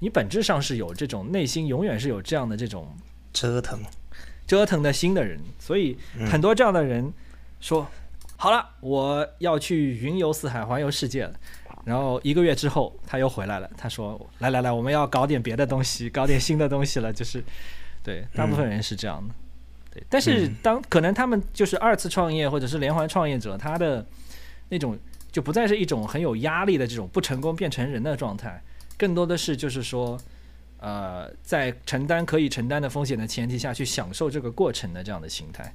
[0.00, 2.88] 你本质上是有这种内心永远是有这样的这种
[3.32, 3.80] 折腾，
[4.46, 5.96] 折腾的心的人，所以
[6.30, 7.12] 很多这样的人
[7.60, 7.86] 说，
[8.36, 11.34] 好了，我要去云游四海，环游世界了。
[11.84, 13.70] 然后一个月之后，他又回来了。
[13.76, 17.42] 他说：“来来来，我们要搞点别的东西，搞点新的东西了。”就是，
[18.02, 19.34] 对，大部分人是这样的。
[19.92, 24.06] 对，但是当可能他们就是二次创业或者是连环创业者，他的
[24.68, 24.96] 那种
[25.32, 28.62] 就不再是一种很有压力的这种不成功变成人的状态，
[28.96, 30.16] 更多的是就是说，
[30.78, 35.74] 呃，在承担可以承担的风险的前提下去享受这个过程的这样的心态，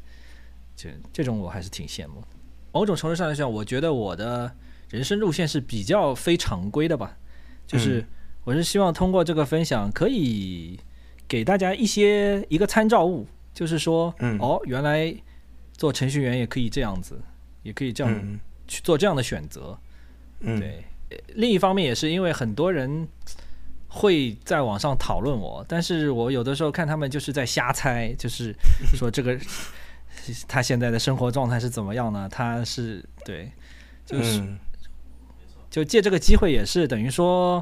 [0.78, 2.28] 这这种我还是挺羡慕的。
[2.72, 4.50] 某种程度上来讲，我觉得我的
[4.90, 7.18] 人生路线是比较非常规的吧，
[7.68, 8.06] 就是
[8.44, 10.80] 我是希望通过这个分享可以
[11.28, 14.38] 给大家一些一个参照物，就是说，嗯。
[14.40, 15.14] 哦，原来
[15.74, 17.20] 做程序员也可以这样子，
[17.64, 18.40] 也可以这样嗯。
[18.68, 19.78] 去做这样的选择。
[20.40, 23.08] 嗯，对，呃另一方面也是因为很多人
[23.88, 28.54] 会在网上讨论我，但是我有的时候看他们就是在瞎猜，就是
[28.94, 29.38] 说这个
[30.48, 32.28] 他现在的生活状态是怎么样呢？
[32.30, 33.52] 他是对，
[34.06, 34.60] 就是、嗯
[35.76, 37.62] 就借这个机会也是等于说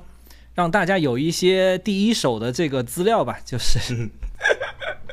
[0.53, 4.07] 让大家有一些第一手的这个资料吧，就是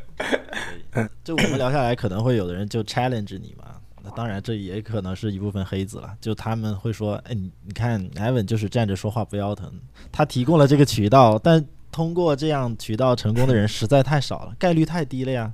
[1.25, 3.77] 就我们聊下来，可能会有的人就 challenge 你嘛。
[4.03, 6.15] 那当然，这也可能是一部分黑子了。
[6.21, 9.73] 就他们会说：“哎，你你看，Evan 就是站着说话不腰疼，
[10.13, 15.51] 他提供了这个渠道，但通过这样渠道成功的人实在太少了，概率太低了呀，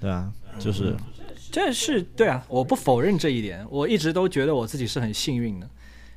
[0.00, 0.30] 对吧？
[0.60, 0.94] 就是
[1.50, 5.68] 这是对啊，我不否认这一点，我一直都觉得我自己是很幸运的，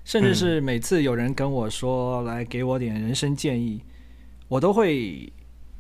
[0.04, 3.84] 甚至是每次有人跟我说来给我点人生建议，
[4.48, 5.32] 我都会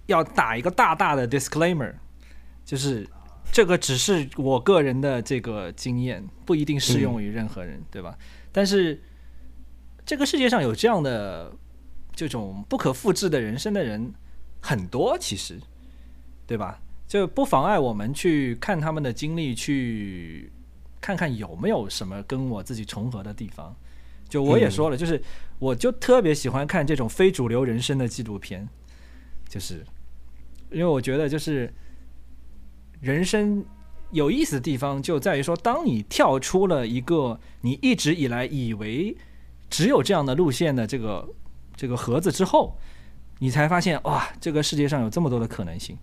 [0.05, 1.93] 要打一个大大的 disclaimer，
[2.63, 3.07] 就是
[3.51, 8.17] 这个只是我个人的这个经验，不一定适用于任何人，对吧？
[8.51, 9.01] 但是
[10.05, 11.51] 这个世界上有这样的
[12.13, 14.13] 这种不可复制的人生的人
[14.61, 15.59] 很多，其实，
[16.45, 16.79] 对吧？
[17.07, 20.51] 就不妨碍我们去看他们的经历，去
[21.01, 23.75] 看看有没有什么跟我自己重合的地方。
[24.31, 25.21] 就我也说了，就是
[25.59, 28.65] 我就特别喜欢看这种非主流人生的纪录片，
[29.49, 29.85] 就是
[30.71, 31.71] 因为我觉得就是
[33.01, 33.65] 人生
[34.11, 39.17] 有意思的地方就在于说，当你跳出了一个你一直以来以为
[39.69, 41.27] 只有这样的路线的这个
[41.75, 42.77] 这个盒子之后，
[43.39, 45.97] 你才发现哇，这个世界上有这么多的可能性。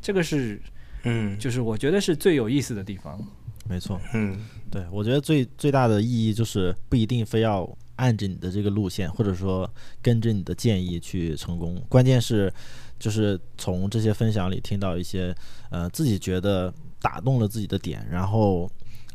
[0.00, 0.58] 这个是
[1.02, 3.22] 嗯就是我觉得是最有意思的地方。
[3.68, 4.00] 没错。
[4.14, 4.38] 嗯
[4.70, 9.68] 对，我觉得最最大的意义就是不一定非要按着你的这个路线，或者说
[10.02, 11.80] 跟着你的建议去成功。
[11.88, 12.52] 关键是，
[12.98, 15.34] 就是从这些分享里听到一些
[15.70, 18.70] 呃自己觉得打动了自己的点，然后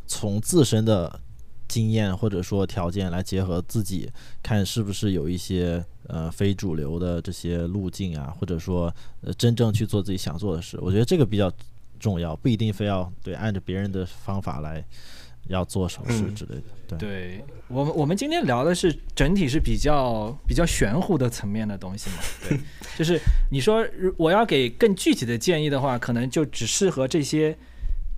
[0.08, 1.20] 从自身的
[1.68, 4.10] 经验或者说条件来结合自己，
[4.42, 10.78] 看是不是有一些呃非主流的这些路径啊，或者说呃真正去做自己想做的事。
[10.82, 11.52] 我觉得这个比较
[12.04, 14.84] 重要，不一定非要对按照别人的方法来
[15.48, 16.64] 要做什么事嗯之类的。
[16.86, 22.18] 对，对我们，我们今天聊的是整体是比较比较玄乎的层面的东西嘛。
[22.50, 22.60] 对，
[22.98, 23.18] 就是
[23.50, 27.58] 你说如我要给更具体的建议的话，可能就只适合这些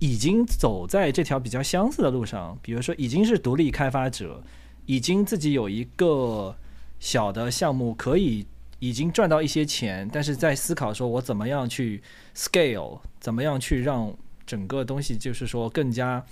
[0.00, 4.42] 已经走在这条比较相似的路上，比如说已经是独立开发者，
[4.84, 6.54] 已经自己有一个
[6.98, 8.44] 小的项目可以
[8.78, 12.02] 已经赚到一些钱，但是在思考说我怎么样去
[12.36, 14.14] scale，怎么样去让
[14.46, 16.24] 整个东西就是说更加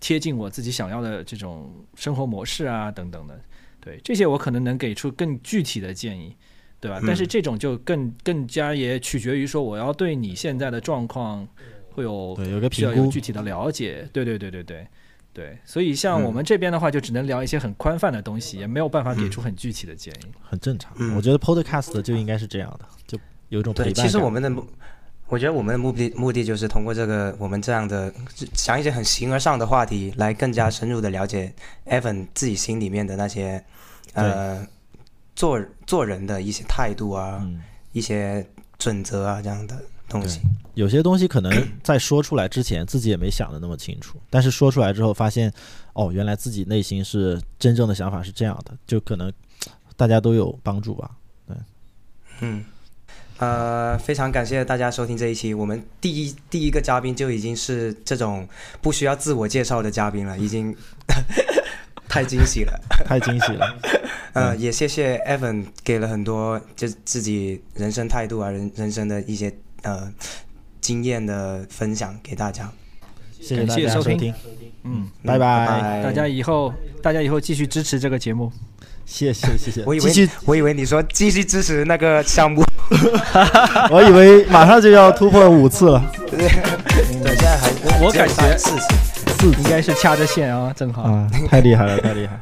[0.00, 3.40] 贴近我自己想要的这种生活模式啊等等的。
[3.80, 6.36] 对这些我可能能给出更具体的建议，
[6.80, 6.98] 对吧？
[7.00, 11.46] 嗯但是这种就更更加也取决于说我要对你现在的状况
[11.90, 12.96] 会有对，有个需评估。
[12.96, 14.08] 要有具体的了解。
[14.12, 14.86] 对对对对对
[15.32, 20.26] 对，所以像嗯我们这边的话，就只能聊一些很宽泛的东西，也没有办法给出很具体的建议。
[20.42, 20.92] 很正常。
[20.98, 23.18] 嗯我觉得 podcast 就应该是这样的，就
[23.48, 24.06] 有一种陪对，伴感。
[24.06, 24.64] 其实我们的目，
[25.32, 28.12] 我觉得我们的目的目的就是通过这个我们这样的
[28.52, 31.50] 讲一些很形而上的话题，来更加深入的了解
[31.86, 33.64] Evan 自己心里面的那些
[34.12, 34.66] 呃
[35.34, 38.46] 做做人的一些态度啊，嗯，一些
[38.76, 39.74] 准则啊这样的
[40.06, 40.42] 东西。
[40.74, 41.50] 有些东西可能
[41.82, 45.50] 在说出来之前自己也没想的那么清楚，但是说出来之后发现，
[45.94, 49.32] 哦，原来自己内心是真正的想法是这样的，就可能
[49.96, 51.10] 大家都有帮助吧。
[52.40, 52.64] 嗯，
[53.42, 55.52] 呃，非常感谢大家收听这一期。
[55.52, 58.48] 我们第一第一个嘉宾就已经是这种
[58.80, 60.72] 不需要自我介绍的嘉宾了，已经
[62.08, 62.80] 太惊喜了。
[63.04, 63.78] 太惊喜了，
[64.34, 69.52] 呃，也谢谢 Evan 给了很多就自己人生态度啊、人人生的一些
[69.82, 70.08] 呃
[70.80, 72.70] 经验的分享给大家。
[73.40, 74.34] 谢谢大感谢收听家收听，
[74.84, 78.52] 嗯，拜嗯拜拜大家以后大家以后继续支持这个节目。
[79.04, 79.82] 谢谢谢谢。
[79.84, 82.64] 我以继续为，我以为你说继续支持那个 项目，
[83.90, 87.70] 我以为马上就要突破五次了， 对，现在还
[88.00, 88.56] 我感觉
[89.58, 91.02] 应该是掐着线啊，正好。
[91.02, 92.40] 啊，太厉害了，太厉害了。